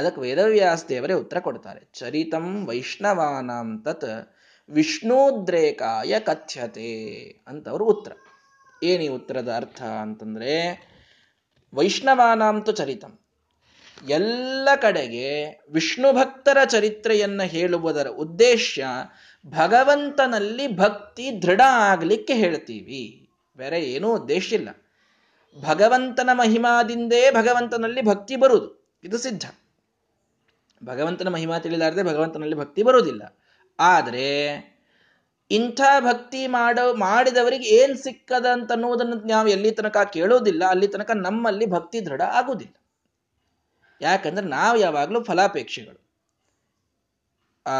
ಅದಕ್ಕೆ 0.00 0.20
ವೇದವ್ಯಾಸ 0.20 0.84
ದೇವರೇ 0.88 1.12
ಉತ್ತರ 1.12 1.38
ಕೊಡ್ತಾರೆ. 1.38 1.90
ಚರಿತಂ 1.92 2.66
ವೈಷ್ಣವಾನಾಂ 2.66 3.82
ತತ್ 3.82 4.34
ವಿಷ್ಣೋದ್ರೇಕಾಯ 4.70 6.20
ಕಥ್ಯತೆ 6.20 7.24
ಅಂತ 7.46 7.68
ಅವರು 7.68 7.84
ಉತ್ತರ. 7.84 8.12
ಏನಿ 8.82 9.08
ಉತ್ತರದ 9.08 9.52
ಅರ್ಥ 9.56 9.82
ಅಂತಂದ್ರೆ 9.82 10.56
ವೈಷ್ಣವಾನಾಂತು 11.74 12.72
ಚರಿತಂ. 12.72 13.18
ಎಲ್ಲ 14.08 14.68
ಕಡೆಗೆ 14.76 15.44
ವಿಷ್ಣು 15.70 16.12
ಭಕ್ತರ 16.12 16.64
ಚರಿತ್ರೆಯನ್ನ 16.64 17.42
ಹೇಳುವುದರ 17.42 18.08
ಉದ್ದೇಶ 18.08 18.78
ಭಗವಂತನಲ್ಲಿ 19.46 20.76
ಭಕ್ತಿ 20.76 21.42
ದೃಢ 21.42 21.60
ಆಗ್ಲಿಕ್ಕೆ 21.60 22.34
ಹೇಳ್ತೀವಿ. 22.34 23.28
ಬೇರೆ 23.56 23.80
ಏನೂ 23.80 24.16
ಉದ್ದೇಶ 24.16 24.52
ಇಲ್ಲ. 24.52 24.68
ಭಗವಂತನ 25.66 26.30
ಮಹಿಮಾದಿಂದೇ 26.32 27.30
ಭಗವಂತನಲ್ಲಿ 27.30 28.02
ಭಕ್ತಿ 28.02 28.36
ಬರುವುದು. 28.36 28.98
ಇದು 29.04 29.18
ಸಿದ್ಧ. 29.18 29.44
ಭಗವಂತನ 30.84 31.28
ಮಹಿಮಾ 31.28 31.58
ತಿಳಿಲಾರದೆ 31.58 32.02
ಭಗವಂತನಲ್ಲಿ 32.02 32.56
ಭಕ್ತಿ 32.56 32.82
ಬರುವುದಿಲ್ಲ. 32.82 33.38
ಆದರೆ, 33.80 34.70
ಇಂಥ 35.50 35.80
ಭಕ್ತಿ 36.00 36.46
ಮಾಡೋ, 36.46 36.94
ಮಾಡಿದವರಿಗೆ 36.94 37.68
ಏನ್ 37.68 37.98
ಸಿಕ್ಕದ 37.98 38.46
ಅಂತ 38.46 38.72
ಅನ್ನುವುದನ್ನು 38.72 39.16
ನಾವು 39.16 39.48
ಎಲ್ಲಿ 39.48 39.70
ತನಕ 39.70 39.96
ಕೇಳೋದಿಲ್ಲ 39.96 40.64
ಅಲ್ಲಿ 40.64 40.88
ತನಕ 40.88 41.10
ನಮ್ಮಲ್ಲಿ 41.10 41.66
ಭಕ್ತಿ 41.66 42.06
ದೃಢ 42.06 42.22
ಆಗುವುದಿಲ್ಲ. 42.22 42.74
ಯಾಕಂದ್ರೆ 44.00 44.46
ನಾವು 44.46 44.78
ಯಾವಾಗಲೂ 44.78 45.22
ಫಲಾಪೇಕ್ಷೆಗಳು. 45.22 46.10
ಆ, 47.66 47.72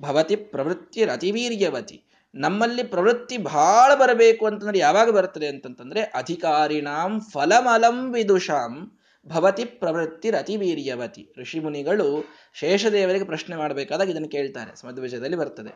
ಭವತಿ 0.00 0.36
ಪ್ರವೃತ್ತಿ 0.36 1.04
ಅತಿವೀರ್ಯವತಿ 1.04 2.04
ನಮ್ಮಲ್ಲಿ 2.34 2.82
ಪ್ರವೃತ್ತಿ 2.82 3.38
ಬಹಳ 3.38 3.94
ಬರಬೇಕು 3.94 4.46
ಅಂತಂದ್ರೆ 4.46 4.78
ಯಾವಾಗ 4.78 5.10
ಬರ್ತದೆ 5.10 5.46
ಅಂತಂತಂದ್ರೆ, 5.46 6.02
ಅಧಿಕಾರಿಣಾಂ 6.02 7.20
ಫಲಮಲಂ 7.20 8.14
ವಿದುಷಾಂ. 8.14 8.98
ಭವತಿ 9.26 9.64
ಪ್ರವೃತ್ತಿ 9.64 10.30
ರತಿವೀರ್ಯವತಿ 10.30 11.32
ಋಷಿಮುನಿಗಳು 11.38 12.24
ಶೇಷದೇವರಿಗೆ 12.54 13.24
ಪ್ರಶ್ನೆ 13.24 13.56
ಮಾಡಬೇಕಾದಾಗ 13.56 14.08
ಇದನ್ನು 14.08 14.28
ಕೇಳ್ತಾರೆ. 14.28 14.76
ಸಮದ್ವಿಜಯದಲ್ಲಿ 14.76 15.36
ಬರ್ತದೆ. 15.36 15.72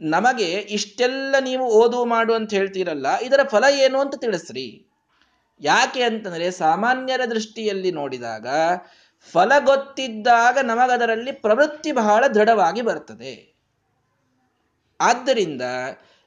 ನಮಗೆ 0.00 0.52
ಇಷ್ಟೆಲ್ಲ 0.52 1.34
ನೀವು 1.40 1.66
ಓದು 1.66 2.04
ಮಾಡು 2.04 2.34
ಅಂತ 2.34 2.54
ಹೇಳ್ತೀರಲ್ಲ, 2.54 3.18
ಇದರ 3.18 3.40
ಫಲ 3.48 3.64
ಏನು 3.70 3.98
ಅಂತ 4.00 4.14
ತಿಳಿಸ್ರಿ. 4.16 4.88
ಯಾಕೆ 5.60 6.02
ಅಂತಂದ್ರೆ 6.02 6.50
ಸಾಮಾನ್ಯರ 6.50 7.20
ದೃಷ್ಟಿಯಲ್ಲಿ 7.30 7.90
ನೋಡಿದಾಗ 7.90 8.46
ಫಲ 9.32 9.52
ಗೊತ್ತಿದ್ದಾಗ 9.64 10.58
ನಮಗದರಲ್ಲಿ 10.62 11.32
ಪ್ರವೃತ್ತಿ 11.32 11.92
ಬಹಳ 11.92 12.26
ದೃಢವಾಗಿ 12.26 12.82
ಬರ್ತದೆ. 12.82 13.56
ಆದ್ದರಿಂದ 15.00 15.62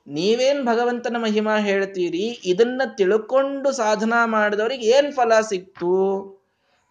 ನೀವೇನ್ 0.07 0.65
ಭಗವಂತನ 0.65 1.17
ಮಹಿಮಾ 1.17 1.57
ಹೇಳ್ತೀರಿ? 1.57 2.41
ಇದನ್ನ 2.45 2.81
ತಿಳ್ಕೊಂಡು 2.97 3.71
ಸಾಧನಾ 3.71 4.25
ಮಾಡಿದವರಿಗೆ 4.25 4.88
ಏನ್ 4.88 5.13
ಫಲ 5.13 5.39
ಸಿಕ್ತು? 5.39 5.95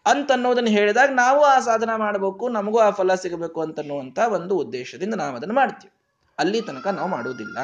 ಅಂತನ್ನೋದನ್ನ 0.05 0.67
ಹೇಳಿದಾಗ 0.67 1.09
ನಾವು 1.11 1.41
ಆ 1.41 1.59
ಸಾಧನ 1.59 1.89
ಮಾಡಬೇಕು, 1.95 2.49
ನಮಗೂ 2.49 2.77
ಆ 2.77 2.89
ಫಲ 2.89 3.15
ಸಿಗಬೇಕು 3.15 3.61
ಅಂತನ್ನುವಂತ 3.61 4.19
ಒಂದು 4.19 4.57
ಉದ್ದೇಶದಿಂದ 4.57 5.13
ನಾವು 5.13 5.35
ಅದನ್ನು 5.35 5.55
ಮಾಡ್ತೀವಿ. 5.55 5.93
ಅಲ್ಲಿ 6.39 6.61
ತನಕ 6.61 6.87
ನಾವು 6.87 7.09
ಮಾಡುವುದಿಲ್ಲ 7.09 7.57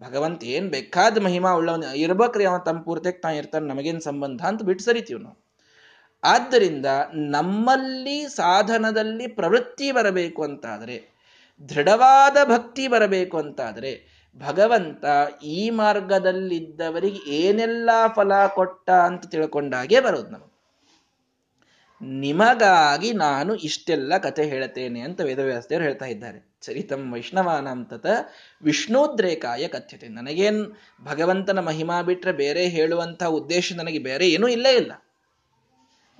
ಭಗವಂತ 0.00 0.44
ಏನ್ 0.44 0.68
ಬೇಕಾದ 0.68 1.18
ಮಹಿಮಾ 1.18 1.52
ಉಳ್ಳವನ 1.52 1.82
ಇರ್ಬೇಕ್ರಿ, 1.82 2.44
ಅವ 2.44 2.58
ತಮ್ಮ 2.58 2.82
ಪೂರ್ತಿಗೆ 2.82 3.20
ತಾ 3.20 3.28
ಇರ್ತಾನೆ, 3.28 3.66
ನಮಗೇನು 3.66 4.00
ಸಂಬಂಧ 4.00 4.42
ಅಂತ 4.42 4.62
ಬಿಟ್ಟು 4.62 4.84
ಸರಿತೀವಿ 4.84 5.22
ನಾವು. 5.22 5.46
ಆದ್ದರಿಂದ 6.24 6.86
ನಮ್ಮಲ್ಲಿ 7.14 8.28
ಸಾಧನದಲ್ಲಿ 8.28 9.26
ಪ್ರವೃತ್ತಿ 9.26 9.92
ಬರಬೇಕು 9.92 10.42
ಅಂತಾದರೆ, 10.42 11.16
ದೃಢವಾದ 11.68 12.36
ಭಕ್ತಿ 12.44 12.88
ಬರಬೇಕು 12.88 13.38
ಅಂತಾದರೆ 13.38 14.15
ಭಗವಂತ 14.38 15.04
ಈ 15.44 15.70
ಮಾರ್ಗದಲ್ಲಿದ್ದವರಿಗೆ 15.70 17.30
ಏನೆಲ್ಲ 17.30 17.90
ಫಲ 18.14 18.46
ಕೊಟ್ಟ 18.46 18.90
ಅಂತ 18.90 19.26
ತಿಳ್ಕೊಂಡಾಗೆ 19.26 20.00
ಬರೋದು 20.00 20.30
ನಮಗೆ. 20.30 20.56
ನಿಮಗಾಗಿ 22.02 23.12
ನಾನು 23.12 23.54
ಇಷ್ಟೆಲ್ಲ 23.54 24.18
ಕತೆ 24.18 24.44
ಹೇಳ್ತೇನೆ 24.44 25.00
ಅಂತ 25.00 25.20
ವೇದವ್ಯಾಸದೇವರು 25.20 25.84
ಹೇಳ್ತಾ 25.84 26.06
ಇದ್ದಾರೆ. 26.06 26.56
ಚರಿತಂ 26.62 27.12
ವೈಷ್ಣವಾನಂ 27.12 27.70
ಅಂತತ 27.70 28.06
ವಿಷ್ಣುದ್ರೇಕಾಯ 28.62 29.68
ಕಥ್ಯತೆ. 29.68 30.08
ನನಗೇನ್ 30.08 30.76
ಭಗವಂತನ 31.04 31.58
ಮಹಿಮಾ 31.58 32.02
ಬಿಟ್ರೆ 32.02 32.32
ಬೇರೆ 32.32 32.68
ಹೇಳುವಂತಹ 32.68 33.26
ಉದ್ದೇಶ 33.26 33.72
ನನಗೆ 33.76 33.98
ಬೇರೆ 33.98 34.28
ಏನೂ 34.28 34.48
ಇಲ್ಲೇ 34.48 34.72
ಇಲ್ಲ. 34.72 34.92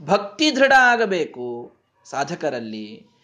ಭಕ್ತಿ 0.00 0.56
ದೃಢ 0.56 0.72
ಆಗಬೇಕು 0.78 1.72
ಸಾಧಕರಲ್ಲಿ. 2.04 3.15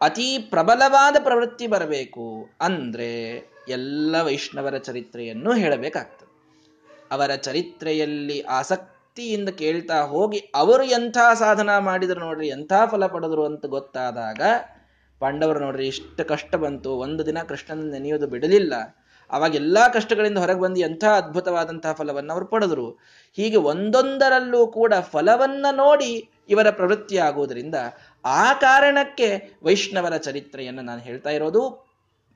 ಅತಿ 0.00 0.38
ಪ್ರಬಲವಾದ 0.50 1.16
ಪ್ರವೃತ್ತಿ 1.22 1.66
ಬರಬೇಕು 1.66 2.48
ಅಂದ್ರೆ 2.60 3.34
ಎಲ್ಲ 3.68 4.22
ವೈಷ್ಣವರ 4.22 4.78
ಚರಿತ್ರೆಯನ್ನು 4.78 5.52
ಹೇಳಬೇಕಾಗ್ತದೆ. 5.52 6.28
ಅವರ 7.10 7.34
ಚರಿತ್ರೆಯಲ್ಲಿ 7.34 8.40
ಆಸಕ್ತಿಯಿಂದ 8.40 9.48
ಕೇಳ್ತಾ 9.48 10.02
ಹೋಗಿ 10.02 10.38
ಅವರು 10.54 10.84
ಎಂಥ 10.84 11.18
ಸಾಧನ 11.34 11.78
ಮಾಡಿದ್ರು 11.78 12.20
ನೋಡ್ರಿ, 12.20 12.48
ಎಂಥ 12.48 12.72
ಫಲ 12.90 13.06
ಪಡೆದ್ರು 13.06 13.44
ಅಂತ 13.44 13.66
ಗೊತ್ತಾದಾಗ 13.66 14.40
ಪಾಂಡವರು 15.18 15.60
ನೋಡ್ರಿ 15.60 15.86
ಇಷ್ಟು 15.86 16.24
ಕಷ್ಟ 16.24 16.54
ಬಂತು, 16.54 16.92
ಒಂದು 16.92 17.26
ದಿನ 17.26 17.38
ಕೃಷ್ಣನ 17.42 17.90
ನೆನೆಯೋದು 17.90 18.26
ಬಿಡಲಿಲ್ಲ. 18.26 18.74
ಅವಾಗ 19.30 19.54
ಎಲ್ಲಾ 19.54 19.88
ಕಷ್ಟಗಳಿಂದ 19.88 20.38
ಹೊರಗೆ 20.38 20.60
ಬಂದು 20.60 20.80
ಎಂಥ 20.80 21.04
ಅದ್ಭುತವಾದಂತಹ 21.04 21.92
ಫಲವನ್ನು 21.92 22.32
ಅವರು 22.32 22.46
ಪಡೆದ್ರು. 22.46 22.90
ಹೀಗೆ 23.32 23.56
ಒಂದೊಂದರಲ್ಲೂ 23.56 24.66
ಕೂಡ 24.66 24.94
ಫಲವನ್ನ 24.94 25.66
ನೋಡಿ 25.72 26.28
ಇವರ 26.48 26.70
ಪ್ರವೃತ್ತಿ 26.70 27.18
ಆಗುವುದರಿಂದ 27.18 27.74
ಆ 28.24 28.52
ಕಾರಣಕ್ಕೆ 28.52 29.58
ವೈಷ್ಣವರ 29.62 30.16
ಚರಿತ್ರೆಯನ್ನು 30.16 30.82
ನಾನು 30.82 31.00
ಹೇಳ್ತಾ 31.00 31.30
ಇರೋದು. 31.30 31.88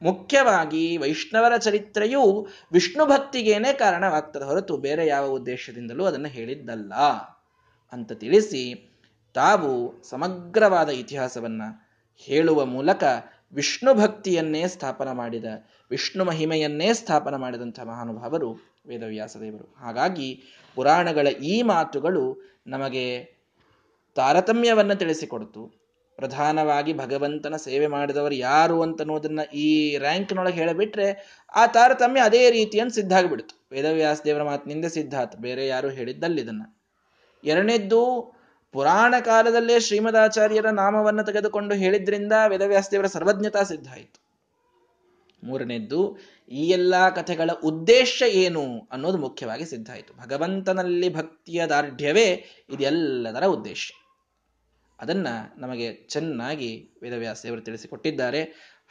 ಮುಖ್ಯವಾಗಿ 0.03 0.97
ವೈಷ್ಣವರ 0.97 1.57
ಚರಿತ್ರೆಯು 1.57 2.49
ವಿಷ್ಣು 2.73 3.07
ಭಕ್ತಿಗೇನೆ 3.07 3.73
ಕಾರಣವಾಗ್ತದೆ 3.73 4.45
ಹೊರತು 4.45 4.77
ಬೇರೆ 4.77 5.07
ಯಾವ 5.07 5.27
ಉದ್ದೇಶದಿಂದಲೂ 5.27 6.05
ಅದನ್ನು 6.05 6.29
ಹೇಳಿದ್ದಲ್ಲ. 6.29 6.95
ಅಂತ 7.93 8.13
ತಿಳಿಸಿ 8.13 8.91
ತಾವು 9.35 10.03
ಸಮಗ್ರವಾದ 10.03 10.89
ಇತಿಹಾಸವನ್ನ 10.89 11.63
ಹೇಳುವ 12.17 12.65
ಮೂಲಕ 12.65 13.05
ವಿಷ್ಣು 13.53 13.95
ಭಕ್ತಿಯನ್ನೇ 13.95 14.69
ಸ್ಥಾಪನ 14.69 15.13
ಮಾಡಿದ, 15.13 15.45
ವಿಷ್ಣು 15.91 16.25
ಮಹಿಮೆಯನ್ನೇ 16.25 16.93
ಸ್ಥಾಪನ 16.93 17.35
ಮಾಡಿದಂಥ 17.35 17.81
ಮಹಾನುಭಾವರು 17.81 18.53
ವೇದವ್ಯಾಸದೇವರು. 18.87 19.75
ಹಾಗಾಗಿ 19.79 20.43
ಪುರಾಣಗಳ 20.75 21.27
ಈ 21.27 21.63
ಮಾತುಗಳು 21.63 22.53
ನಮಗೆ 22.67 23.32
ತಾರತಮ್ಯವನ್ನು 24.15 24.95
ತಿಳಿಸಿಕೊಡ್ತು. 24.95 25.83
ಪ್ರಧಾನವಾಗಿ 26.17 26.93
ಭಗವಂತನ 26.93 27.57
ಸೇವೆ 27.57 27.87
ಮಾಡಿದವರು 27.87 28.35
ಯಾರು 28.35 28.83
ಅಂತನ್ನೋದನ್ನ 28.83 29.41
ಈ 29.55 29.97
ರ್ಯಾಂಕ್ನೊಳಗೆ 29.97 30.55
ಹೇಳಿಬಿಟ್ರೆ 30.55 31.41
ಆ 31.55 31.67
ತಾರತಮ್ಯ 31.67 32.21
ಅದೇ 32.21 32.51
ರೀತಿಯನ್ನು 32.51 32.95
ಸಿದ್ಧ 32.95 33.13
ಆಗಿಬಿಡ್ತು. 33.13 33.67
ವೇದವ್ಯಾಸ 33.73 34.21
ದೇವರ 34.25 34.43
ಮಾತಿನಿಂದ 34.43 34.85
ಸಿದ್ಧ 34.85 35.15
ಆತು. 35.21 35.39
ಬೇರೆ 35.39 35.67
ಯಾರು 35.67 35.89
ಹೇಳಿದ್ದಲ್ಲ 35.89 36.39
ಇದನ್ನ. 36.39 36.63
ಎರಡನೇದ್ದು, 37.45 38.33
ಪುರಾಣ 38.73 39.15
ಕಾಲದಲ್ಲೇ 39.25 39.81
ಶ್ರೀಮದಾಚಾರ್ಯರ 39.81 40.67
ನಾಮವನ್ನು 40.67 41.25
ತೆಗೆದುಕೊಂಡು 41.25 41.75
ಹೇಳಿದ್ರಿಂದ 41.75 42.33
ವೇದವ್ಯಾಸ 42.49 42.89
ದೇವರ 42.91 43.07
ಸರ್ವಜ್ಞತಾ 43.07 43.63
ಸಿದ್ಧ 43.63 43.89
ಆಯಿತು. 43.93 44.23
ಮೂರನೇದ್ದು, 45.45 46.19
ಈ 46.51 46.69
ಎಲ್ಲ 46.69 47.09
ಕಥೆಗಳ 47.09 47.51
ಉದ್ದೇಶ 47.65 48.23
ಏನು 48.27 48.89
ಅನ್ನೋದು 48.93 49.19
ಮುಖ್ಯವಾಗಿ 49.19 49.65
ಸಿದ್ಧ 49.65 49.91
ಆಯಿತು. 49.91 50.15
ಭಗವಂತನಲ್ಲಿ 50.15 51.15
ಭಕ್ತಿಯ 51.15 51.67
ದಾರ್ಢ್ಯವೇ 51.67 52.45
ಇದೆಲ್ಲದರ 52.71 53.45
ಉದ್ದೇಶ. 53.45 53.93
ಅದನ್ನ 55.03 55.27
ನಮಗೆ 55.59 55.93
ಚೆನ್ನಾಗಿ 55.95 56.91
ವೇದವ್ಯಾಸ 57.03 57.41
ದೇವರು 57.43 57.61
ತಿಳಿಸಿಕೊಟ್ಟಿದ್ದಾರೆ. 57.61 58.43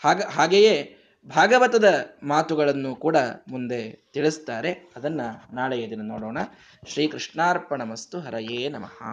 ಹಾಗ, 0.03 0.21
ಹಾಗೆಯೇ 0.29 0.97
ಭಾಗವತದ 1.27 2.05
ಮಾತುಗಳನ್ನು 2.23 2.95
ಕೂಡ 2.95 3.17
ಮುಂದೆ 3.47 4.09
ತಿಳಿಸ್ತಾರೆ. 4.13 4.71
ಅದನ್ನ 4.95 5.21
ನಾಳೆಯ 5.53 5.89
ದಿನ 5.89 6.01
ನೋಡೋಣ. 6.03 6.37
ಶ್ರೀಕೃಷ್ಣಾರ್ಪಣ 6.87 7.83
ಮಸ್ತು 7.83 8.19
ಹರಯೇ 8.19 8.69
ನಮಃ. 8.69 9.03